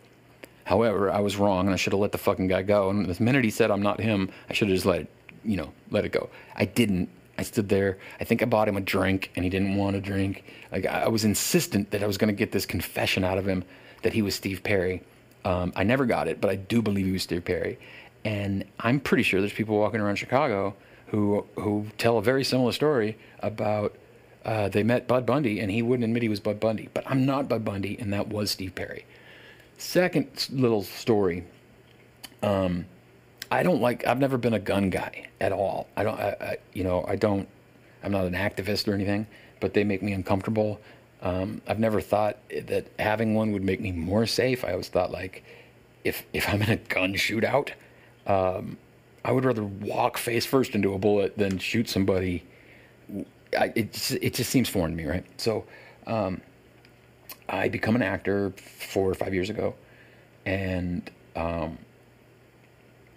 [0.65, 2.91] However, I was wrong, and I should have let the fucking guy go.
[2.91, 5.09] And the minute he said I'm not him, I should have just let it,
[5.45, 6.29] you know, let it go.
[6.55, 7.09] I didn't.
[7.39, 7.99] I stood there.
[8.21, 10.45] I think I bought him a drink, and he didn't want a drink.
[10.73, 13.65] Like I was insistent that I was going to get this confession out of him
[14.03, 15.03] that he was Steve Perry.
[15.45, 17.79] Um, I never got it, but I do believe he was Steve Perry.
[18.25, 20.75] And I'm pretty sure there's people walking around Chicago
[21.07, 23.97] who who tell a very similar story about
[24.45, 26.89] uh, they met Bud Bundy, and he wouldn't admit he was Bud Bundy.
[26.93, 29.07] But I'm not Bud Bundy, and that was Steve Perry.
[29.77, 31.45] Second little story.
[32.43, 32.87] Um,
[33.51, 34.07] I don't like.
[34.07, 35.89] I've never been a gun guy at all.
[35.97, 36.19] I don't.
[36.19, 37.49] I, I, you know, I don't.
[38.03, 39.27] I'm not an activist or anything,
[39.61, 40.81] but they make me uncomfortable.
[41.23, 44.65] Um, I've never thought that having one would make me more safe.
[44.65, 45.43] I always thought like,
[46.05, 47.71] if if I'm in a gun shootout,
[48.27, 48.77] um,
[49.25, 52.45] I would rather walk face first into a bullet than shoot somebody.
[53.59, 55.25] I, it just, it just seems foreign to me, right?
[55.41, 55.65] So,
[56.07, 56.43] um,
[57.49, 58.53] I become an actor
[58.91, 59.75] four or five years ago,
[60.45, 61.79] and um,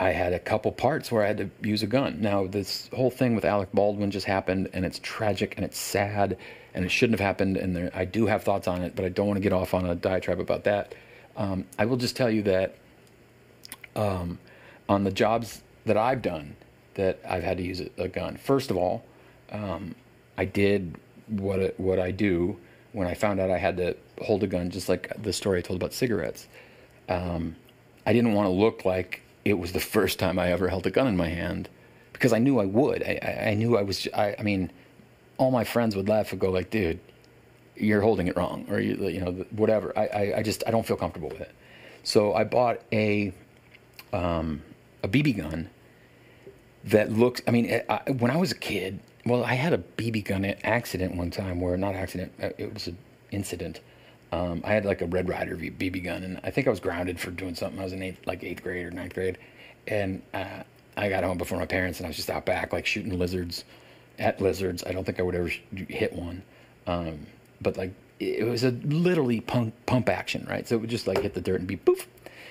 [0.02, 2.22] I had a couple parts where I had to use a gun.
[2.22, 6.40] Now, this whole thing with Alec Baldwin just happened, and it's tragic and it's sad,
[6.74, 7.56] and it shouldn't have happened.
[7.56, 9.76] And there, I do have thoughts on it, but I don't want to get off
[9.76, 10.96] on a diatribe about that.
[11.38, 12.74] Um, I will just tell you that
[13.96, 14.40] um,
[14.90, 16.56] on the jobs that I've done,
[16.96, 18.38] that I've had to use a, gun.
[18.38, 19.04] First of all,
[19.52, 19.94] um,
[20.36, 22.58] I did what what I do
[22.94, 25.62] when I found out I had to hold a gun, just like the story I
[25.62, 26.48] told about cigarettes.
[27.08, 27.56] Um,
[28.08, 30.91] I didn't want to look like it was the first time I ever held a
[30.91, 31.69] gun in my hand
[32.13, 33.04] because I knew I would.
[33.04, 34.08] I, I, knew I was.
[34.13, 34.71] I, I mean,
[35.38, 36.99] all my friends would laugh and go like, "Dude,
[37.75, 39.91] you're holding it wrong," or you, you know, whatever.
[39.97, 41.51] I, I, I just I don't feel comfortable with it.
[42.04, 43.34] So I bought a
[44.13, 44.62] um,
[45.04, 45.69] a BB gun
[46.84, 47.41] that looks.
[47.47, 51.15] I mean, I, when I was a kid, well, I had a BB gun accident
[51.15, 52.97] one time where not accident, uh, it was an
[53.32, 53.80] incident.
[54.32, 56.80] Um, I had like a Red Ryder V- BB gun, and I think I was
[56.80, 57.80] grounded for doing something.
[57.80, 59.38] I was in eighth, like eighth grade or ninth grade,
[59.88, 60.63] and uh,
[60.96, 63.65] I got home before my parents, and I was just out back like shooting lizards
[64.20, 64.84] at lizards.
[64.86, 66.44] I don't think I would ever hit one,
[66.88, 67.26] um,
[67.60, 70.67] but like it it was a literally pump pump action, right?
[70.67, 72.08] So it would just like hit the dirt and be poof.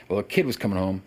[0.08, 1.02] Well, a kid was coming home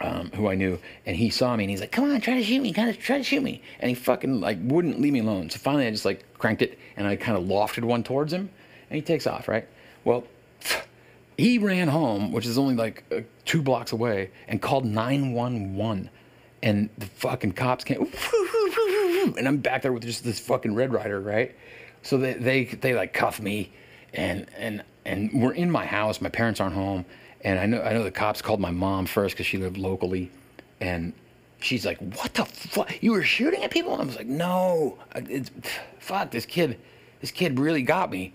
[0.00, 2.42] um, who I knew, and he saw me and he's like, "Come on, try to
[2.42, 5.20] shoot me, kind of try to shoot me," and he fucking like wouldn't leave me
[5.20, 5.50] alone.
[5.50, 8.50] So finally, I just like cranked it and I kind of lofted one towards him,
[8.90, 9.48] and he takes off.
[9.48, 9.66] Right.
[10.04, 10.24] Well,
[11.38, 15.74] he ran home, which is only like uh, two blocks away, and called nine one
[15.74, 16.10] one,
[16.62, 18.12] and the fucking cops came,
[19.38, 21.54] and I'm back there with just this fucking Red Ryder, right?
[22.02, 23.72] So they they they like cuff me,
[24.12, 26.20] and and and we're in my house.
[26.20, 27.04] My parents aren't home,
[27.42, 30.30] and I know I know the cops called my mom first because she lived locally,
[30.80, 31.12] and
[31.60, 33.02] she's like, "What the fuck?
[33.02, 35.50] You were shooting at people?" And I was like, "No, it's
[35.98, 36.30] fuck.
[36.30, 36.78] This kid,
[37.20, 38.32] this kid really got me,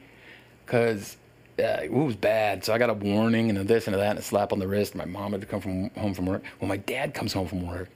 [0.65, 1.17] cause."
[1.57, 4.09] Uh, it was bad, so I got a warning and a this and a that
[4.09, 4.93] and a slap on the wrist.
[4.93, 6.43] My mom had to come from home from work.
[6.59, 7.87] Well, my dad comes home from work,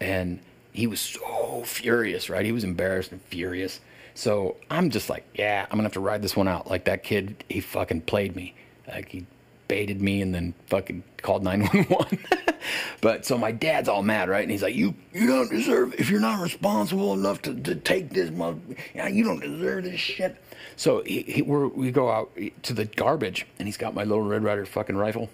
[0.00, 0.40] and
[0.72, 2.44] he was so furious, right?
[2.44, 3.80] He was embarrassed and furious.
[4.14, 6.68] So I'm just like, yeah, I'm gonna have to ride this one out.
[6.68, 8.54] Like that kid, he fucking played me.
[8.88, 9.26] Like he
[9.68, 12.18] baited me and then fucking called 911.
[13.00, 14.42] but so my dad's all mad, right?
[14.42, 18.10] And he's like, you you don't deserve if you're not responsible enough to, to take
[18.10, 18.58] this mother,
[18.94, 20.42] you don't deserve this shit.
[20.76, 24.42] So he, he, we go out to the garbage, and he's got my little Red
[24.44, 25.28] Ryder fucking rifle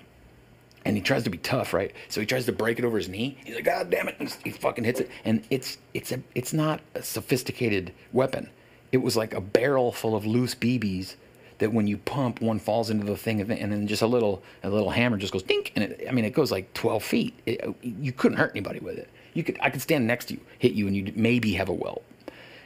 [0.85, 1.93] and he tries to be tough, right?
[2.09, 3.39] So he tries to break it over his knee.
[3.45, 4.17] He's like, God damn it!
[4.19, 8.51] And he fucking hits it, and it's it's a it's not a sophisticated weapon.
[8.91, 11.15] It was like a barrel full of loose BBs
[11.59, 14.71] that when you pump, one falls into the thing, and then- just a little a
[14.71, 17.35] little hammer just goes dink, and it, I mean it goes like twelve feet.
[17.47, 19.09] It, you couldn't hurt anybody with it.
[19.35, 21.73] You could I could stand next to you, hit you, and you'd maybe have a
[21.73, 22.03] welt.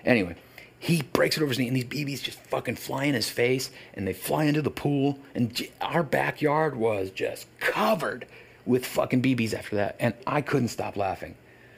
[0.05, 0.37] Anyway,
[0.79, 3.71] he breaks it over his knee, and these BBs just fucking fly in his face,
[3.95, 5.19] and they fly into the pool.
[5.35, 8.27] And our backyard was just covered
[8.67, 11.35] with fucking BBs after that, and I couldn't stop laughing.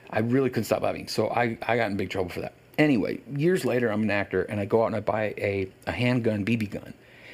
[0.09, 1.07] I really couldn't stop laughing.
[1.07, 2.53] So I, I got in big trouble for that.
[2.77, 5.91] Anyway, years later, I'm an actor, and I go out and I buy a, a
[5.91, 6.93] handgun BB gun.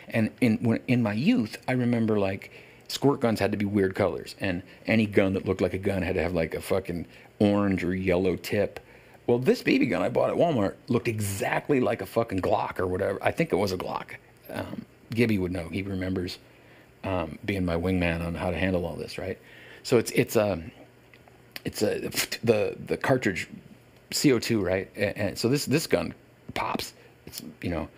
[0.10, 2.51] And in when, in my youth, I remember like
[2.88, 6.04] squirt guns had to be weird colors, and any gun that looked like a gun
[6.04, 7.08] had to have like a fucking
[7.39, 8.80] orange or yellow tip.
[9.28, 12.88] Well, this BB gun I bought at Walmart looked exactly like a fucking Glock or
[12.88, 13.20] whatever.
[13.24, 14.16] I think it was a Glock.
[14.50, 15.70] Um, Gibby would know.
[15.70, 16.40] He remembers.
[17.04, 19.40] um, being my wingman on how to handle all this, right?
[19.84, 20.72] So it's it's um
[21.66, 22.00] it's a
[22.44, 23.50] the the cartridge
[24.12, 24.90] CO2, right?
[24.96, 26.14] And, and so this this gun
[26.56, 26.94] pops.
[27.28, 27.90] It's you know,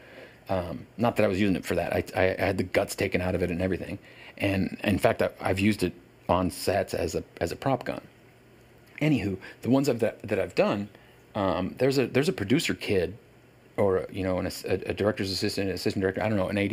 [0.50, 1.94] um, not that I was using it for that.
[1.94, 4.00] I, I I had the guts taken out of it and everything,
[4.38, 5.94] and in fact I, I've used it
[6.30, 8.02] on sets as a as a prop gun.
[9.02, 10.90] Anywho, the ones I've, that that I've done,
[11.38, 13.16] um, there's a there's a producer kid,
[13.78, 16.58] or you know, an, a, a director's assistant, an assistant director, I don't know, an
[16.58, 16.72] AD,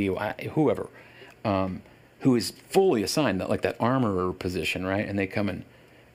[0.52, 0.88] whoever,
[1.44, 1.82] um,
[2.20, 5.06] who is fully assigned that like that armorer position, right?
[5.06, 5.64] And they come and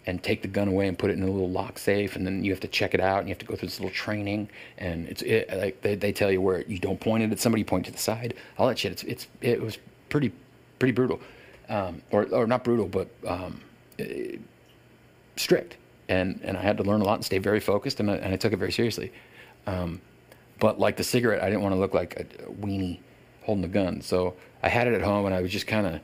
[0.07, 2.43] and take the gun away and put it in a little lock safe, and then
[2.43, 4.49] you have to check it out, and you have to go through this little training,
[4.79, 7.63] and it's it, like they, they tell you where you don't point it at somebody,
[7.63, 8.91] point to the side, all that shit.
[8.93, 9.77] It's it's it was
[10.09, 10.31] pretty
[10.79, 11.19] pretty brutal,
[11.69, 13.61] um, or or not brutal, but um,
[13.99, 14.37] eh,
[15.35, 15.77] strict,
[16.09, 18.33] and and I had to learn a lot and stay very focused, and I, and
[18.33, 19.13] I took it very seriously.
[19.65, 20.01] Um,
[20.59, 22.99] but like the cigarette, I didn't want to look like a, a weenie
[23.43, 26.01] holding the gun, so I had it at home, and I would just kind of,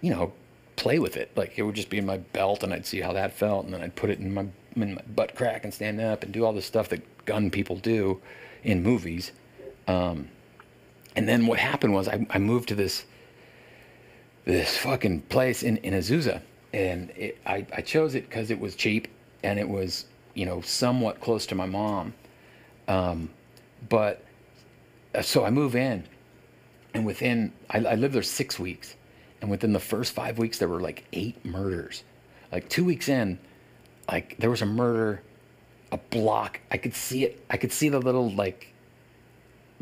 [0.00, 0.32] you know,
[0.76, 1.30] play with it.
[1.36, 3.74] Like it would just be in my belt, and I'd see how that felt, and
[3.74, 6.44] then I'd put it in my in my butt crack and stand up and do
[6.44, 8.20] all the stuff that gun people do
[8.62, 9.32] in movies.
[9.88, 10.28] Um,
[11.16, 13.04] and then what happened was I, I moved to this
[14.44, 16.40] this fucking place in, in Azusa.
[16.72, 19.08] And it, I, I chose it because it was cheap
[19.42, 22.14] and it was, you know, somewhat close to my mom.
[22.86, 23.30] Um,
[23.88, 24.24] but
[25.14, 26.04] uh, so I move in
[26.94, 28.96] and within, I, I lived there six weeks.
[29.40, 32.02] And within the first five weeks, there were like eight murders.
[32.50, 33.38] Like two weeks in,
[34.10, 35.22] like there was a murder,
[35.92, 36.60] a block.
[36.70, 37.44] I could see it.
[37.50, 38.72] I could see the little like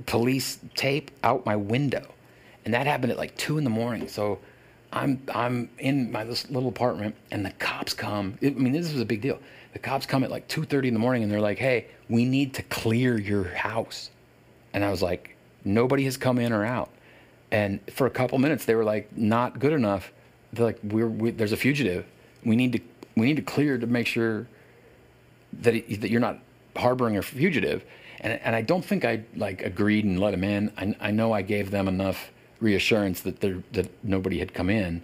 [0.04, 2.12] police tape out my window,
[2.64, 4.08] and that happened at like two in the morning.
[4.08, 4.38] So
[4.96, 8.38] I'm I'm in my this little apartment, and the cops come.
[8.42, 9.38] I mean, this was a big deal.
[9.74, 12.24] The cops come at like two thirty in the morning, and they're like, "Hey, we
[12.24, 14.10] need to clear your house,"
[14.72, 16.90] and I was like, "Nobody has come in or out."
[17.50, 20.12] And for a couple minutes, they were like, "Not good enough."
[20.52, 22.06] They're like, "We're we, there's a fugitive.
[22.44, 22.80] We need to
[23.16, 24.46] we need to clear to make sure
[25.60, 26.38] that it, that you're not
[26.74, 27.84] harboring a fugitive."
[28.20, 30.72] And and I don't think I like agreed and let him in.
[30.78, 35.02] I I know I gave them enough reassurance that there that nobody had come in.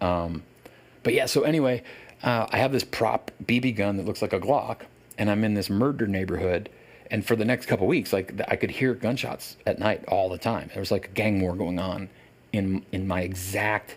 [0.00, 0.42] Um,
[1.02, 1.82] but yeah, so anyway,
[2.22, 4.82] uh, I have this prop BB gun that looks like a Glock,
[5.18, 6.68] and I'm in this murder neighborhood.
[7.10, 10.38] And for the next couple weeks, like I could hear gunshots at night all the
[10.38, 10.70] time.
[10.72, 12.08] There was like a gang war going on
[12.52, 13.96] in in my exact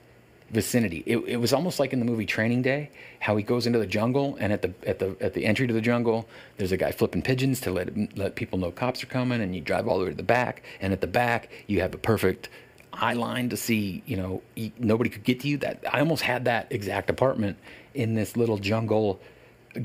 [0.52, 1.04] vicinity.
[1.06, 3.88] It, it was almost like in the movie Training Day, how he goes into the
[3.88, 6.92] jungle, and at the at the at the entry to the jungle, there's a guy
[6.92, 10.06] flipping pigeons to let let people know cops are coming, and you drive all the
[10.06, 12.50] way to the back, and at the back you have a perfect
[12.94, 14.42] eye line to see, you know,
[14.78, 15.58] nobody could get to you.
[15.58, 17.58] That I almost had that exact apartment
[17.94, 19.20] in this little jungle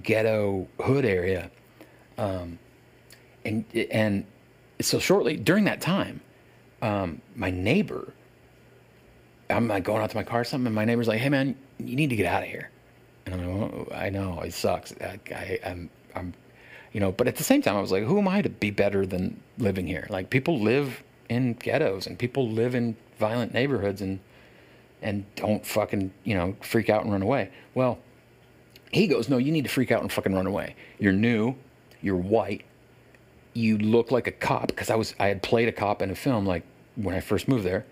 [0.03, 1.51] ghetto hood area,
[2.19, 2.59] um,
[3.45, 4.25] and and
[4.81, 6.21] so shortly during that time,
[6.83, 8.13] um, my neighbor.
[9.51, 11.57] I'm like going out to my car or something, and my neighbor's like, "Hey man,
[11.79, 12.71] you need to get out of here."
[13.27, 14.95] And I'm like, well, "I know it sucks.
[15.01, 16.35] I, I, I'm, I'm,
[16.93, 18.71] you know." But at the same time, I was like, "Who am I to be
[18.71, 20.07] better than living here?
[20.09, 24.21] Like people live in ghettos and people live in violent neighborhoods and
[25.03, 27.99] and don't fucking you know freak out and run away." Well,
[28.93, 30.77] he goes, "No, you need to freak out and fucking run away.
[30.99, 31.57] You're new,
[32.03, 32.65] you're white,
[33.53, 36.15] you look like a cop because I was I had played a cop in a
[36.15, 36.65] film like
[36.97, 37.85] when I first moved there."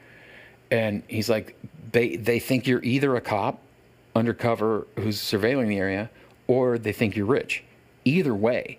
[0.73, 1.55] and he's like
[1.93, 3.61] they they think you're either a cop
[4.17, 6.11] undercover who's surveilling the area
[6.49, 7.63] or they think you're rich
[8.05, 8.79] either way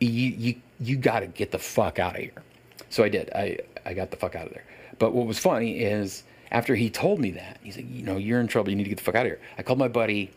[0.00, 2.42] you you, you got to get the fuck out of here
[2.88, 3.56] so i did i
[3.88, 4.64] i got the fuck out of there
[4.98, 8.40] but what was funny is after he told me that he's like you know you're
[8.40, 10.30] in trouble you need to get the fuck out of here i called my buddy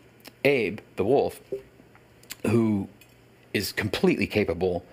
[0.44, 1.40] abe the wolf
[2.46, 2.88] who
[3.54, 4.84] is completely capable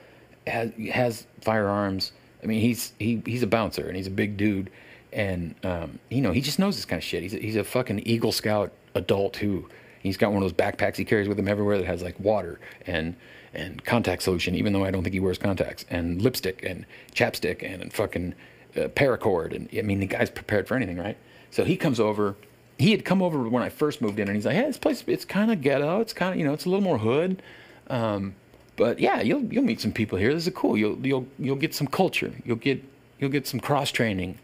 [0.46, 2.12] has has firearms
[2.44, 4.70] i mean he's he he's a bouncer and he's a big dude
[5.12, 7.24] and um, you know he just knows this kind of shit.
[7.24, 9.68] He's a, he's a fucking Eagle Scout adult who
[10.02, 12.60] he's got one of those backpacks he carries with him everywhere that has like water
[12.86, 13.16] and
[13.54, 14.56] and contact solution.
[14.56, 18.36] Even though I don't think he wears contacts and lipstick and chapstick and, and fucking
[18.76, 21.18] uh, paracord and I mean the guy's prepared for anything, right?
[21.52, 22.36] So he comes over.
[22.78, 25.04] He had come over when I first moved in, and he's like, "Hey, this place
[25.08, 26.00] it's kind of ghetto.
[26.00, 27.42] It's kind of you know it's a little more hood."
[27.88, 28.36] Um,
[28.78, 30.34] but yeah, you'll you'll meet some people here.
[30.34, 30.78] This is cool.
[30.78, 32.32] You'll you'll you'll get some culture.
[32.46, 32.84] You'll get
[33.20, 34.38] you'll get some cross training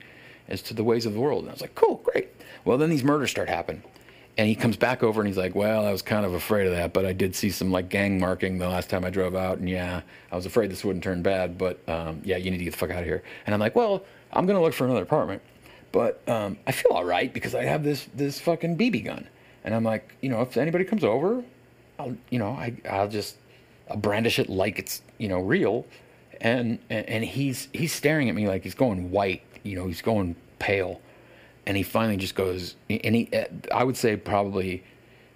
[0.48, 1.44] as to the ways of the world.
[1.44, 2.30] And I was like, cool, great.
[2.64, 3.84] Well, then these murders start happening.
[4.38, 6.74] And he comes back over and he's like, well, I was kind of afraid of
[6.74, 9.60] that, but I did see some like gang marking the last time I drove out.
[9.60, 12.66] And yeah, I was afraid this wouldn't turn bad, but um, yeah, you need to
[12.66, 13.24] get the fuck out of here.
[13.46, 15.42] And I'm like, well, I'm to look for another apartment.
[15.94, 19.30] But um, I feel all right because I have this, this fucking BB gun.
[19.64, 21.42] And I'm like, you know, if anybody comes over,
[21.98, 23.38] I'll, you know, I, I'll just
[23.90, 25.86] I'll brandish it like it's, you know, real.
[26.42, 30.02] And, and, and he's, he's staring at me like he's going white, you know, he's
[30.02, 31.00] going pale.
[31.66, 34.84] And he finally just goes, and he, uh, I would say probably,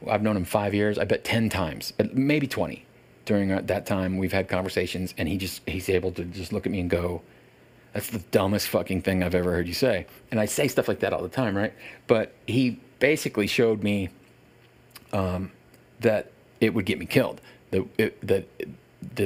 [0.07, 0.97] I've known him five years.
[0.99, 2.85] I bet ten times, maybe twenty.
[3.25, 6.71] During that time, we've had conversations, and he just he's able to just look at
[6.71, 7.21] me and go,
[7.93, 10.99] "That's the dumbest fucking thing I've ever heard you say." And I say stuff like
[11.01, 11.73] that all the time, right?
[12.07, 14.09] But he basically showed me
[15.13, 15.51] um,
[15.99, 17.39] that it would get me killed.
[17.69, 18.45] That it, the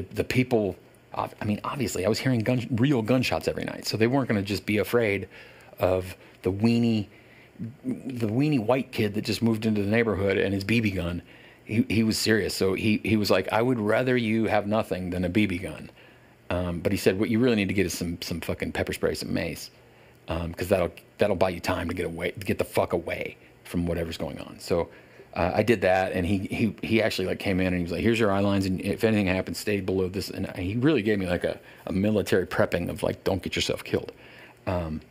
[0.01, 0.75] the people.
[1.15, 4.41] I mean, obviously, I was hearing gun, real gunshots every night, so they weren't going
[4.41, 5.29] to just be afraid
[5.77, 7.07] of the weenie,
[7.83, 11.21] the weenie white kid that just moved into the neighborhood and his BB gun.
[11.65, 15.09] He he was serious, so he he was like, I would rather you have nothing
[15.09, 15.89] than a BB gun.
[16.49, 18.93] Um, but he said, what you really need to get is some some fucking pepper
[18.93, 19.71] spray, some mace,
[20.27, 23.85] because that'll that'll buy you time to get away, to get the fuck away from
[23.85, 24.59] whatever's going on.
[24.59, 24.89] So
[25.35, 27.91] uh, I did that, and he he he actually like came in and he was
[27.91, 31.01] like, "Here's your eye lines, and if anything happens, stay below this." And he really
[31.01, 34.11] gave me like a, a military prepping of like, "Don't get yourself killed."
[34.67, 35.01] Um,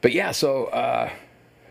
[0.00, 1.10] but yeah, so uh,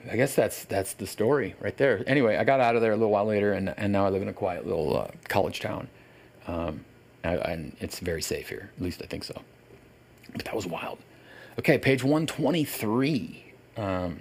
[0.10, 2.04] I guess that's that's the story right there.
[2.08, 4.22] Anyway, I got out of there a little while later, and and now I live
[4.22, 5.88] in a quiet little uh, college town,
[6.48, 6.86] um,
[7.24, 8.72] I, and it's very safe here.
[8.78, 9.42] At least I think so.
[10.34, 11.00] But that was wild.
[11.58, 13.54] Okay, page one twenty three.
[13.78, 14.20] Um,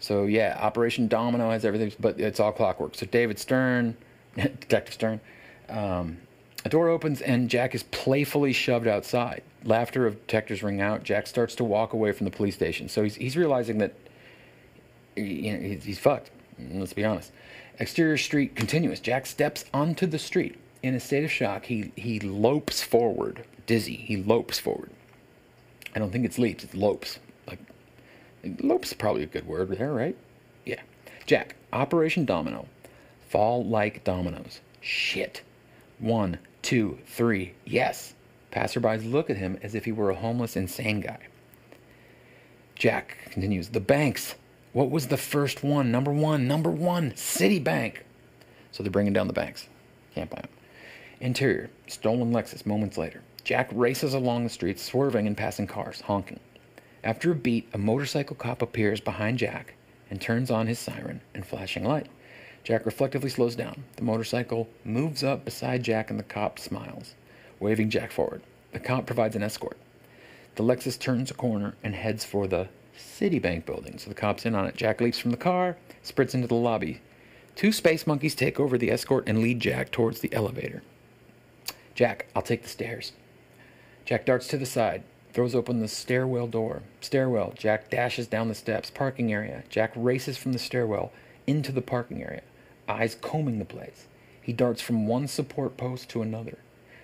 [0.00, 2.94] so yeah, Operation Domino has everything, but it's all clockwork.
[2.94, 3.96] So David Stern,
[4.36, 5.20] Detective Stern,
[5.68, 6.18] um,
[6.64, 9.42] a door opens and Jack is playfully shoved outside.
[9.64, 11.04] Laughter of detectives ring out.
[11.04, 12.88] Jack starts to walk away from the police station.
[12.88, 13.94] So he's he's realizing that
[15.16, 16.30] you know, he's, he's fucked.
[16.58, 17.32] Let's be honest.
[17.78, 19.00] Exterior street continuous.
[19.00, 20.56] Jack steps onto the street.
[20.82, 23.44] In a state of shock, he he lopes forward.
[23.66, 24.90] Dizzy, he lopes forward.
[25.94, 27.18] I don't think it's leaps, it's lopes.
[27.46, 27.58] Like
[28.60, 30.16] Lope's probably a good word there, right?
[30.64, 30.80] Yeah.
[31.26, 32.66] Jack, Operation Domino.
[33.28, 34.60] Fall like dominoes.
[34.80, 35.42] Shit.
[35.98, 37.54] One, two, three.
[37.64, 38.14] Yes.
[38.52, 41.18] Passerbys look at him as if he were a homeless, insane guy.
[42.74, 43.70] Jack continues.
[43.70, 44.36] The banks.
[44.72, 45.90] What was the first one?
[45.90, 46.46] Number one.
[46.46, 47.12] Number one.
[47.12, 47.96] Citibank.
[48.70, 49.68] So they're bringing down the banks.
[50.14, 50.50] Can't buy them.
[51.20, 51.70] Interior.
[51.88, 53.22] Stolen Lexus moments later.
[53.42, 56.38] Jack races along the streets, swerving and passing cars, honking.
[57.02, 59.74] After a beat, a motorcycle cop appears behind Jack
[60.10, 62.08] and turns on his siren and flashing light.
[62.68, 63.84] Jack reflectively slows down.
[63.96, 67.14] The motorcycle moves up beside Jack and the cop smiles,
[67.58, 68.42] waving Jack forward.
[68.72, 69.78] The cop provides an escort.
[70.56, 73.96] The Lexus turns a corner and heads for the Citibank building.
[73.96, 74.76] So the cop's in on it.
[74.76, 77.00] Jack leaps from the car, sprints into the lobby.
[77.56, 80.82] Two space monkeys take over the escort and lead Jack towards the elevator.
[81.94, 83.12] Jack, I'll take the stairs.
[84.04, 86.82] Jack darts to the side, throws open the stairwell door.
[87.00, 87.54] Stairwell.
[87.56, 88.90] Jack dashes down the steps.
[88.90, 89.64] Parking area.
[89.70, 91.12] Jack races from the stairwell
[91.48, 92.42] into the parking area,
[92.88, 94.06] eyes combing the place.
[94.40, 96.58] He darts from one support post to another,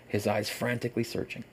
[0.09, 1.45] his eyes frantically searching.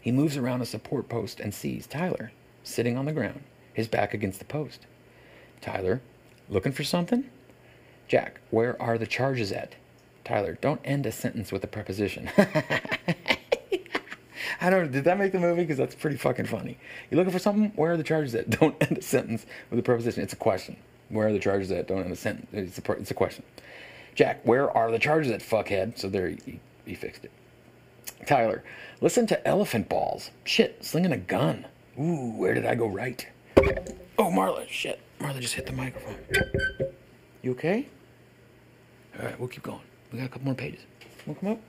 [0.00, 3.42] He moves around a support post and sees Tyler sitting on the ground,
[3.74, 4.86] his back against the post.
[5.60, 6.00] Tyler,
[6.48, 7.24] looking for something?
[8.08, 9.74] Jack, where are the charges at?
[10.24, 12.30] Tyler, don't end a sentence with a preposition.
[14.60, 14.86] I don't.
[14.86, 14.92] know.
[14.92, 15.62] Did that make the movie?
[15.62, 16.78] Because that's pretty fucking funny.
[17.10, 17.72] You looking for something?
[17.74, 18.48] Where are the charges at?
[18.60, 20.22] Don't end a sentence with a preposition.
[20.22, 20.76] It's a question.
[21.12, 21.86] Where are the charges at?
[21.86, 22.48] Don't end a sentence.
[22.52, 23.44] It's a, it's a question.
[24.14, 25.40] Jack, where are the charges at?
[25.40, 25.98] Fuckhead.
[25.98, 27.30] So there, he, he fixed it.
[28.26, 28.64] Tyler,
[29.02, 30.30] listen to elephant balls.
[30.44, 31.66] Shit, slinging a gun.
[32.00, 33.26] Ooh, where did I go right?
[34.18, 35.00] Oh, Marla, shit.
[35.20, 36.16] Marla just hit the microphone.
[37.42, 37.86] You okay?
[39.18, 39.80] All right, we'll keep going.
[40.10, 40.80] We got a couple more pages.
[41.26, 41.60] Want to come up?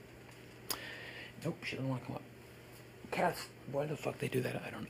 [1.44, 2.22] Nope, she doesn't want to come up.
[3.10, 4.56] Cats, why the fuck they do that?
[4.66, 4.88] I don't know.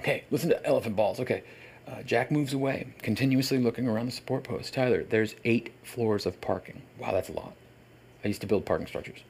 [0.00, 1.20] Okay, listen to elephant balls.
[1.20, 1.44] Okay.
[1.86, 4.72] Uh, Jack moves away, continuously looking around the support post.
[4.72, 6.80] Tyler, there's eight floors of parking.
[6.98, 7.54] Wow, that's a lot.
[8.24, 9.20] I used to build parking structures.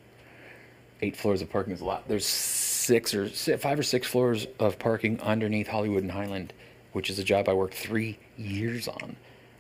[1.03, 2.07] Eight floors of parking is a lot.
[2.07, 6.53] There's six or five or six floors of parking underneath Hollywood and Highland,
[6.93, 9.17] which is a job I worked three years on.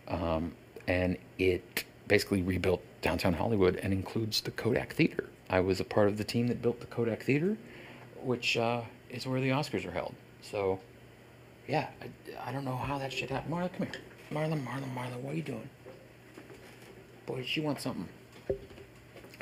[0.07, 0.53] Um,
[0.87, 5.29] and it basically rebuilt downtown Hollywood and includes the Kodak Theater.
[5.51, 7.57] I was a part of the team that built the Kodak Theater,
[8.23, 10.15] which uh, is where the Oscars are held.
[10.43, 10.81] So,
[11.69, 13.55] yeah, I, I don't know how that shit happened.
[13.55, 14.01] Marla, come here.
[14.33, 15.69] Marla, Marla, Marla, what are you doing?
[17.27, 18.09] Boy, she wants something.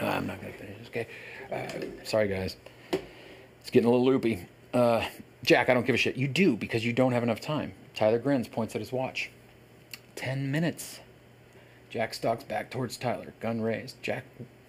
[0.00, 0.88] Uh, I'm not gonna finish.
[0.88, 1.06] Okay.
[1.52, 2.56] Uh, sorry, guys.
[3.60, 4.46] It's getting a little loopy.
[4.72, 5.04] Uh,
[5.42, 6.16] Jack, I don't give a shit.
[6.16, 7.72] You do because you don't have enough time.
[7.94, 9.30] Tyler grins, points at his watch.
[10.14, 11.00] Ten minutes.
[11.90, 14.02] Jack stalks back towards Tyler, gun raised.
[14.02, 14.24] Jack,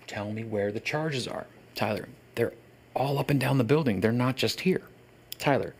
[0.08, 1.46] tell me where the charges are.
[1.74, 2.54] Tyler, they're
[2.96, 4.02] all up and down the building.
[4.02, 4.82] They're not just here.
[5.38, 5.74] Tyler,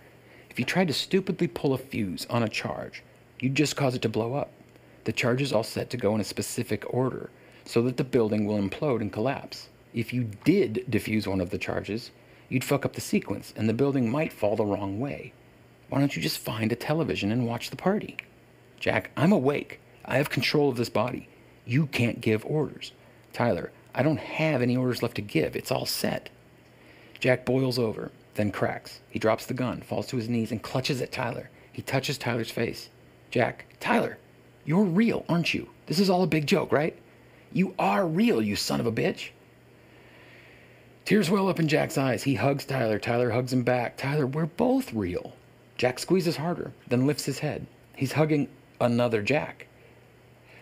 [0.54, 3.02] if you tried to stupidly pull a fuse on a charge,
[3.40, 4.52] you'd just cause it to blow up.
[5.06, 7.32] The charge is all set to go in a specific order
[7.66, 9.70] so that the building will implode and collapse.
[9.96, 12.12] If you did defuse one of the charges,
[12.50, 15.34] you'd fuck up the sequence and the building might fall the wrong way.
[15.90, 18.18] Why don't you just find a television and watch the party?
[18.80, 19.80] Jack, I'm awake.
[20.06, 21.30] I have control of this body.
[21.66, 22.92] You can't give orders.
[23.32, 25.56] Tyler, I don't have any orders left to give.
[25.56, 26.30] It's all set.
[27.20, 29.02] Jack boils over, then cracks.
[29.10, 31.50] He drops the gun, falls to his knees, and clutches at Tyler.
[31.72, 32.90] He touches Tyler's face.
[33.32, 34.18] Jack, Tyler,
[34.66, 35.70] you're real, aren't you?
[35.88, 36.98] This is all a big joke, right?
[37.52, 39.30] You are real, you son of a bitch.
[41.06, 42.24] Tears well up in Jack's eyes.
[42.24, 42.98] He hugs Tyler.
[42.98, 43.98] Tyler hugs him back.
[43.98, 45.36] Tyler, we're both real.
[45.78, 47.68] Jack squeezes harder, then lifts his head.
[47.96, 48.48] He's hugging
[48.80, 49.68] another Jack.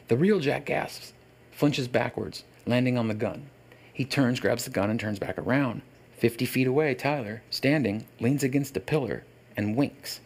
[0.08, 1.14] The real Jack gasps,
[1.52, 3.50] flinches backwards, landing on the gun.
[3.94, 5.84] He turns, grabs the gun, and turns back around.
[6.22, 9.24] Fifty feet away, Tyler, standing, leans against a pillar
[9.58, 10.20] and winks.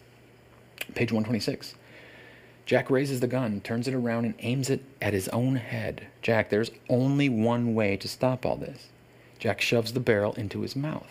[0.94, 1.74] Page 126.
[2.66, 6.08] Jack raises the gun, turns it around, and aims it at his own head.
[6.20, 8.88] Jack, there's only one way to stop all this.
[9.38, 11.06] Jack shoves the barrel into his mouth.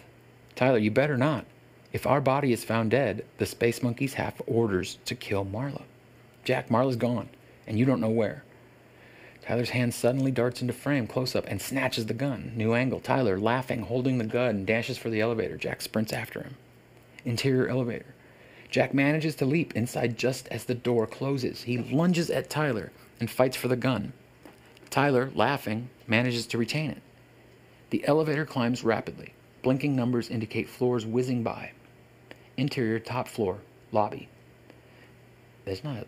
[0.56, 1.46] Tyler, you better not.
[1.92, 5.82] If our body is found dead, the space monkeys have orders to kill Marla.
[6.44, 7.30] Jack, Marla's gone,
[7.66, 8.44] and you don't know where.
[9.48, 12.52] Tyler's hand suddenly darts into frame, close up, and snatches the gun.
[12.56, 13.00] New angle.
[13.00, 15.56] Tyler, laughing, holding the gun, dashes for the elevator.
[15.56, 16.56] Jack sprints after him.
[17.26, 18.16] Interior elevator.
[18.72, 21.64] Jack manages to leap inside just as the door closes.
[21.64, 24.14] He lunges at Tyler and fights for the gun.
[24.89, 27.02] Tyler, laughing, manages to retain it.
[27.91, 29.34] The elevator climbs rapidly.
[29.62, 31.72] Blinking numbers indicate floors whizzing by.
[32.58, 33.60] Interior, top floor,
[33.91, 34.28] lobby.
[35.66, 36.06] There's not a.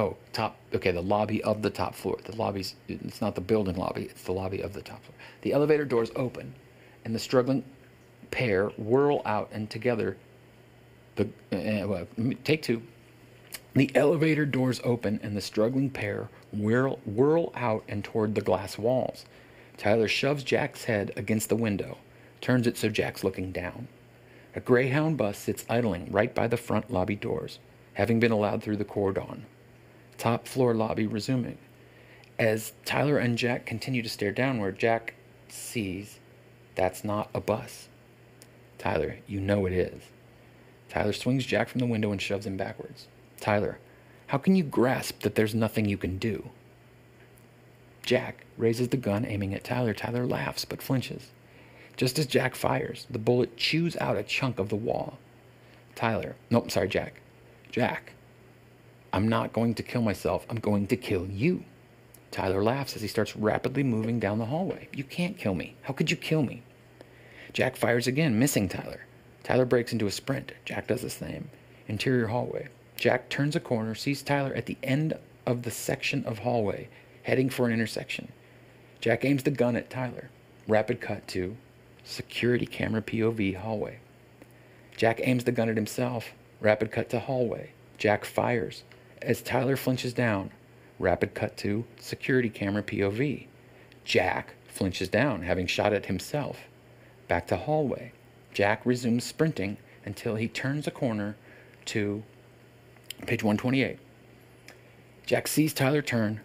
[0.00, 0.56] Oh, top.
[0.74, 2.16] Okay, the lobby of the top floor.
[2.24, 2.74] The lobby's.
[2.88, 5.14] It's not the building lobby, it's the lobby of the top floor.
[5.42, 6.54] The elevator doors open,
[7.04, 7.64] and the struggling
[8.30, 10.16] pair whirl out and together.
[11.16, 11.24] The.
[11.52, 12.06] Uh, well,
[12.44, 12.80] take two.
[13.74, 18.78] The elevator doors open, and the struggling pair whirl, whirl out and toward the glass
[18.78, 19.26] walls.
[19.76, 21.98] Tyler shoves Jack's head against the window,
[22.40, 23.86] turns it so Jack's looking down.
[24.56, 27.58] A Greyhound bus sits idling right by the front lobby doors,
[27.94, 29.44] having been allowed through the cordon.
[30.20, 31.56] Top floor lobby resuming.
[32.38, 35.14] As Tyler and Jack continue to stare downward, Jack
[35.48, 36.18] sees
[36.74, 37.88] that's not a bus.
[38.76, 40.02] Tyler, you know it is.
[40.90, 43.08] Tyler swings Jack from the window and shoves him backwards.
[43.40, 43.78] Tyler,
[44.26, 46.50] how can you grasp that there's nothing you can do?
[48.02, 49.94] Jack raises the gun, aiming at Tyler.
[49.94, 51.30] Tyler laughs but flinches.
[51.96, 55.16] Just as Jack fires, the bullet chews out a chunk of the wall.
[55.94, 57.22] Tyler, nope, sorry, Jack.
[57.72, 58.12] Jack,
[59.12, 60.46] I'm not going to kill myself.
[60.48, 61.64] I'm going to kill you.
[62.30, 64.88] Tyler laughs as he starts rapidly moving down the hallway.
[64.92, 65.76] You can't kill me.
[65.82, 66.62] How could you kill me?
[67.52, 69.06] Jack fires again, missing Tyler.
[69.42, 70.52] Tyler breaks into a sprint.
[70.64, 71.50] Jack does the same.
[71.88, 72.68] Interior hallway.
[72.96, 75.14] Jack turns a corner, sees Tyler at the end
[75.46, 76.88] of the section of hallway,
[77.24, 78.30] heading for an intersection.
[79.00, 80.30] Jack aims the gun at Tyler.
[80.68, 81.56] Rapid cut to
[82.04, 83.98] security camera POV hallway.
[84.96, 86.32] Jack aims the gun at himself.
[86.60, 87.72] Rapid cut to hallway.
[87.98, 88.84] Jack fires.
[89.22, 90.50] As Tyler flinches down,
[90.98, 93.46] rapid cut to security camera POV.
[94.04, 96.60] Jack flinches down, having shot at himself.
[97.28, 98.12] Back to hallway.
[98.54, 101.36] Jack resumes sprinting until he turns a corner
[101.86, 102.22] to
[103.26, 103.98] page 128.
[105.26, 106.40] Jack sees Tyler turn,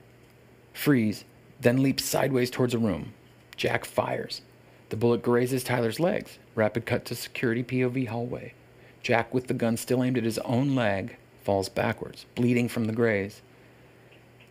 [0.73, 1.23] freeze,
[1.59, 3.13] then leaps sideways towards a room.
[3.55, 4.41] Jack fires.
[4.89, 6.37] The bullet grazes Tyler's legs.
[6.53, 8.53] Rapid cut to security POV hallway.
[9.01, 12.93] Jack, with the gun still aimed at his own leg, falls backwards, bleeding from the
[12.93, 13.41] graze.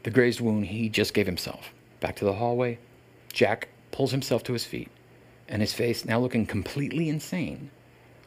[0.04, 1.72] The grazed wound he just gave himself.
[2.00, 2.78] Back to the hallway.
[3.32, 4.90] Jack pulls himself to his feet,
[5.48, 7.70] and his face, now looking completely insane,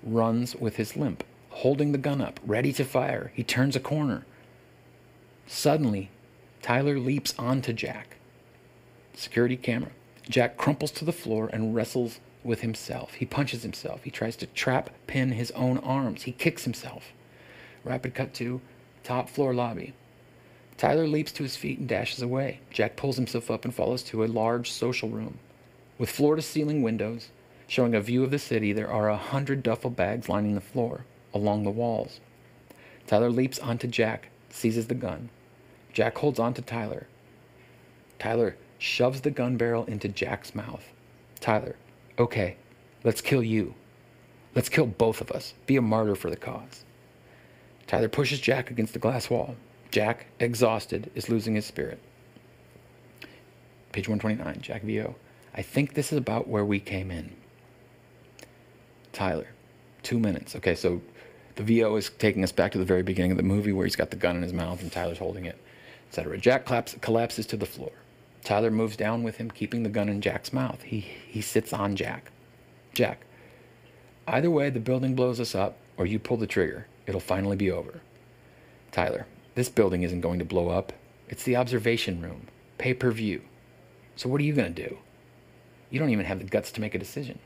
[0.04, 3.32] runs with his limp, holding the gun up, ready to fire.
[3.34, 4.26] He turns a corner.
[5.48, 6.10] Suddenly,
[6.62, 8.18] Tyler leaps onto Jack.
[9.14, 9.92] Security camera.
[10.30, 13.14] Jack crumples to the floor and wrestles with himself.
[13.14, 14.04] He punches himself.
[14.04, 16.24] He tries to trap pin his own arms.
[16.24, 17.14] He kicks himself.
[17.88, 18.60] Rapid cut to
[19.04, 19.94] top floor lobby.
[20.76, 22.60] Tyler leaps to his feet and dashes away.
[22.70, 25.40] Jack pulls himself up and follows to a large social room.
[25.98, 27.30] With floor to ceiling windows
[27.66, 31.06] showing a view of the city, there are a hundred duffel bags lining the floor,
[31.34, 32.20] along the walls.
[33.08, 35.30] Tyler leaps onto Jack, seizes the gun.
[35.94, 37.08] Jack holds on to Tyler.
[38.20, 40.84] Tyler shoves the gun barrel into Jack's mouth.
[41.40, 41.78] Tyler,
[42.20, 42.58] okay,
[43.06, 43.74] let's kill you.
[44.56, 45.54] Let's kill both of us.
[45.66, 46.84] Be a martyr for the cause.
[47.88, 49.56] Tyler pushes Jack against the glass wall.
[49.92, 52.00] Jack, exhausted, is losing his spirit.
[53.94, 55.16] Page 129, Jack VO.
[55.56, 57.34] I think this is about where we came in.
[59.14, 59.48] Tyler,
[60.04, 60.56] two minutes.
[60.56, 61.02] Okay, so
[61.56, 63.96] the VO is taking us back to the very beginning of the movie where he's
[63.96, 65.58] got the gun in his mouth and Tyler's holding it,
[66.10, 66.38] etc.
[66.38, 67.92] Jack claps, collapses to the floor.
[68.44, 70.84] Tyler moves down with him, keeping the gun in Jack's mouth.
[70.84, 72.32] He, he sits on Jack.
[72.94, 73.26] Jack,
[74.28, 76.86] either way, the building blows us up or you pull the trigger.
[77.08, 78.02] It'll finally be over.
[78.92, 80.94] Tyler, this building isn't going to blow up.
[81.30, 82.48] It's the observation room,
[82.78, 83.42] pay per view.
[84.16, 84.98] So what are you going to do?
[85.90, 87.40] You don't even have the guts to make a decision.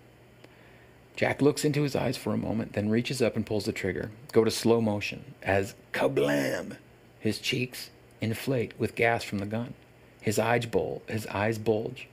[1.15, 4.11] Jack looks into his eyes for a moment, then reaches up and pulls the trigger.
[4.31, 6.77] Go to slow motion as kablam!
[7.19, 9.73] His cheeks inflate with gas from the gun.
[10.21, 11.01] His eyes bulge.
[11.07, 12.07] His eyes bulge.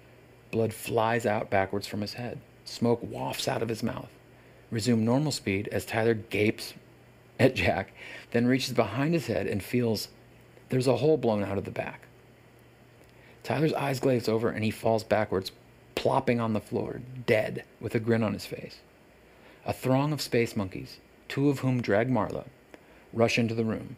[0.51, 2.41] Blood flies out backwards from his head.
[2.65, 4.11] Smoke wafts out of his mouth.
[4.71, 6.75] Resume normal speed as Tyler gapes
[7.39, 7.93] at Jack,
[8.31, 10.09] then reaches behind his head and feels
[10.69, 12.07] there's a hole blown out of the back.
[13.43, 15.53] Tyler's eyes glaze over and he falls backwards,
[15.95, 18.81] plopping on the floor, dead, with a grin on his face.
[19.65, 22.47] A throng of space monkeys, two of whom drag Marla,
[23.13, 23.97] rush into the room.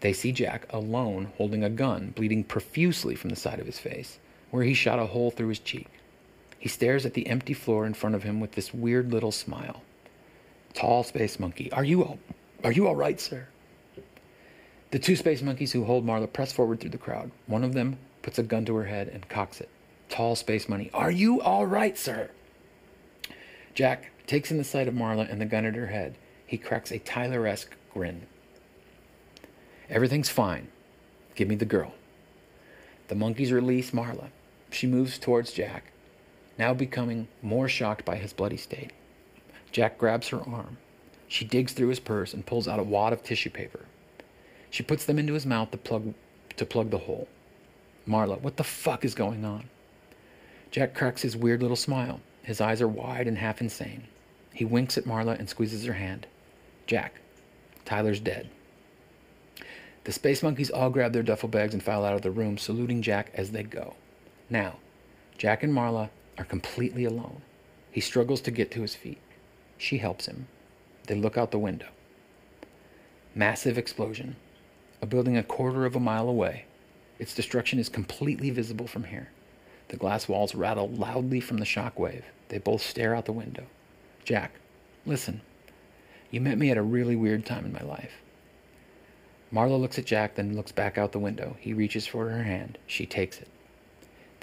[0.00, 4.18] They see Jack alone holding a gun, bleeding profusely from the side of his face,
[4.50, 5.88] where he shot a hole through his cheek.
[6.58, 9.82] He stares at the empty floor in front of him with this weird little smile.
[10.72, 12.02] Tall space monkey, are you
[12.64, 13.46] are you all right, sir?
[14.90, 17.30] The two space monkeys who hold Marla press forward through the crowd.
[17.46, 19.68] One of them puts a gun to her head and cocks it.
[20.08, 22.30] Tall space money, are you all right, sir?
[23.74, 26.16] Jack takes in the sight of Marla and the gun at her head.
[26.46, 28.26] He cracks a Tyler esque grin.
[29.90, 30.68] Everything's fine.
[31.34, 31.92] Give me the girl.
[33.08, 34.28] The monkeys release Marla.
[34.70, 35.92] She moves towards Jack,
[36.58, 38.92] now becoming more shocked by his bloody state.
[39.72, 40.78] Jack grabs her arm.
[41.28, 43.86] She digs through his purse and pulls out a wad of tissue paper.
[44.70, 46.14] She puts them into his mouth to plug,
[46.56, 47.28] to plug the hole.
[48.06, 49.68] Marla, what the fuck is going on?
[50.70, 52.20] Jack cracks his weird little smile.
[52.42, 54.04] His eyes are wide and half insane.
[54.52, 56.26] He winks at Marla and squeezes her hand.
[56.86, 57.20] Jack,
[57.84, 58.50] Tyler's dead.
[60.04, 63.00] The space monkeys all grab their duffel bags and file out of the room, saluting
[63.00, 63.94] Jack as they go.
[64.50, 64.76] Now,
[65.38, 67.40] Jack and Marla are completely alone.
[67.90, 69.18] He struggles to get to his feet.
[69.78, 70.46] She helps him.
[71.06, 71.88] They look out the window.
[73.34, 74.36] Massive explosion.
[75.02, 76.64] A building a quarter of a mile away.
[77.18, 79.28] Its destruction is completely visible from here.
[79.88, 82.24] The glass walls rattle loudly from the shock wave.
[82.48, 83.64] They both stare out the window.
[84.24, 84.52] Jack,
[85.04, 85.42] listen.
[86.30, 88.14] You met me at a really weird time in my life.
[89.52, 91.56] Marla looks at Jack, then looks back out the window.
[91.60, 92.78] He reaches for her hand.
[92.86, 93.48] She takes it.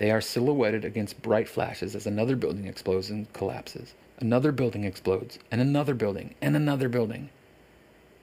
[0.02, 3.94] They are silhouetted against bright flashes as another building explodes and collapses.
[4.18, 7.30] Another building explodes, and another building, and another building.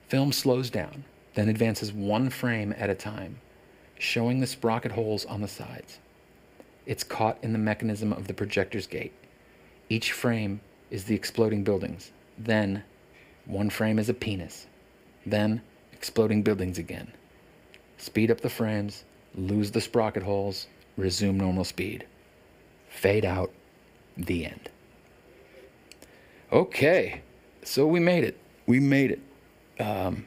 [0.08, 1.04] Film slows down,
[1.34, 3.38] then advances one frame at a time,
[3.96, 6.00] showing the sprocket holes on the sides.
[6.84, 9.14] It's caught in the mechanism of the projector's gate.
[9.88, 10.60] Each frame
[10.90, 12.10] is the exploding buildings.
[12.36, 12.82] Then,
[13.44, 14.66] one frame is a penis.
[15.24, 15.62] Then,
[15.92, 17.12] exploding buildings again.
[17.98, 20.66] Speed up the frames, lose the sprocket holes,
[20.98, 22.04] resume normal speed.
[22.90, 23.50] Fade out,
[24.16, 24.68] the end.
[26.52, 27.22] Okay,
[27.62, 28.36] so we made it.
[28.66, 29.20] We made it.
[29.80, 30.26] Um,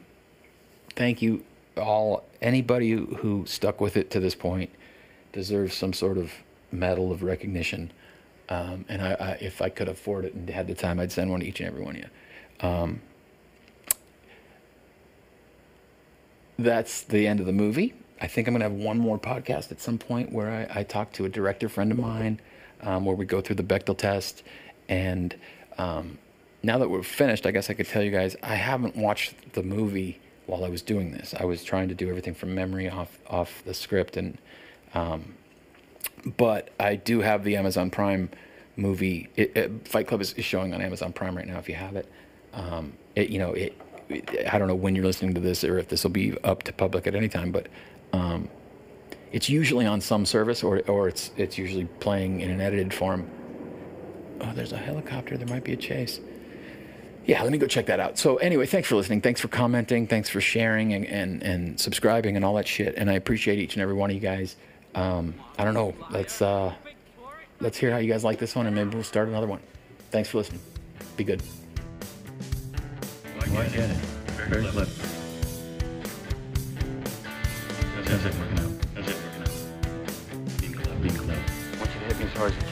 [0.96, 1.44] thank you
[1.76, 2.24] all.
[2.40, 4.70] Anybody who, stuck with it to this point
[5.32, 6.32] deserves some sort of
[6.70, 7.92] medal of recognition.
[8.48, 11.30] Um, and I, I, if I could afford it and had the time, I'd send
[11.30, 12.68] one to each and every one of you.
[12.68, 13.00] Um,
[16.58, 17.94] that's the end of the movie.
[18.22, 20.82] I think I'm going to have one more podcast at some point where I, I
[20.84, 22.40] talk to a director friend of mine,
[22.80, 24.44] um, where we go through the Bechdel test.
[24.88, 25.34] And
[25.76, 26.18] um,
[26.62, 29.64] now that we're finished, I guess I could tell you guys I haven't watched the
[29.64, 31.34] movie while I was doing this.
[31.36, 34.38] I was trying to do everything from memory off off the script, and
[34.94, 35.34] um,
[36.36, 38.30] but I do have the Amazon Prime
[38.76, 39.30] movie.
[39.34, 41.58] It, it, Fight Club is, is, showing on Amazon Prime right now.
[41.58, 42.08] If you have it,
[42.52, 43.80] um, it you know it,
[44.52, 46.72] I don't know when you're listening to this or if this will be up to
[46.72, 47.66] public at any time, but
[48.12, 48.48] um,
[49.32, 53.28] it's usually on some service or or it's it's usually playing in an edited form.
[54.40, 55.36] Oh, there's a helicopter.
[55.36, 56.20] There might be a chase.
[57.24, 58.18] Yeah, let me go check that out.
[58.18, 59.20] So anyway, thanks for listening.
[59.20, 60.08] Thanks for commenting.
[60.08, 62.94] Thanks for sharing and, and, and subscribing and all that shit.
[62.96, 64.56] And I appreciate each and every one of you guys.
[64.96, 65.94] Um, I don't know.
[66.10, 66.74] Let's uh,
[67.60, 69.60] let's hear how you guys like this one, and maybe we'll start another one.
[70.10, 70.60] Thanks for listening.
[71.16, 71.42] Be good.
[72.74, 73.96] Oh, I get it.
[74.48, 75.11] Very clever.
[78.12, 78.70] How's it working out?
[78.94, 80.60] How's it working out?
[80.60, 80.98] Being clever.
[81.00, 81.40] Being clever.
[81.40, 82.71] I want you to hit me as hard as you can.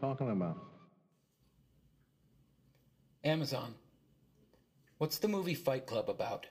[0.00, 0.56] Talking about?
[3.22, 3.74] Amazon.
[4.96, 6.46] What's the movie Fight Club about?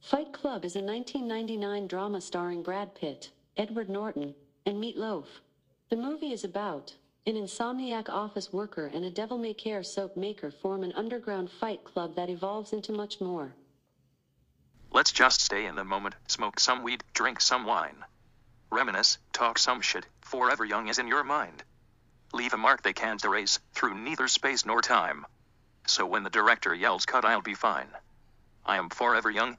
[0.00, 4.34] Fight Club is a 1999 drama starring Brad Pitt, Edward Norton,
[4.64, 5.28] and Meat Loaf.
[5.90, 6.94] The movie is about
[7.26, 11.84] an insomniac office worker and a devil may care soap maker form an underground fight
[11.84, 13.54] club that evolves into much more.
[14.90, 18.02] Let's just stay in the moment, smoke some weed, drink some wine.
[18.70, 21.64] Reminisce, talk some shit, forever young is in your mind.
[22.32, 25.26] Leave a mark they can't erase, through neither space nor time.
[25.86, 27.88] So when the director yells cut, I'll be fine.
[28.64, 29.58] I am forever young,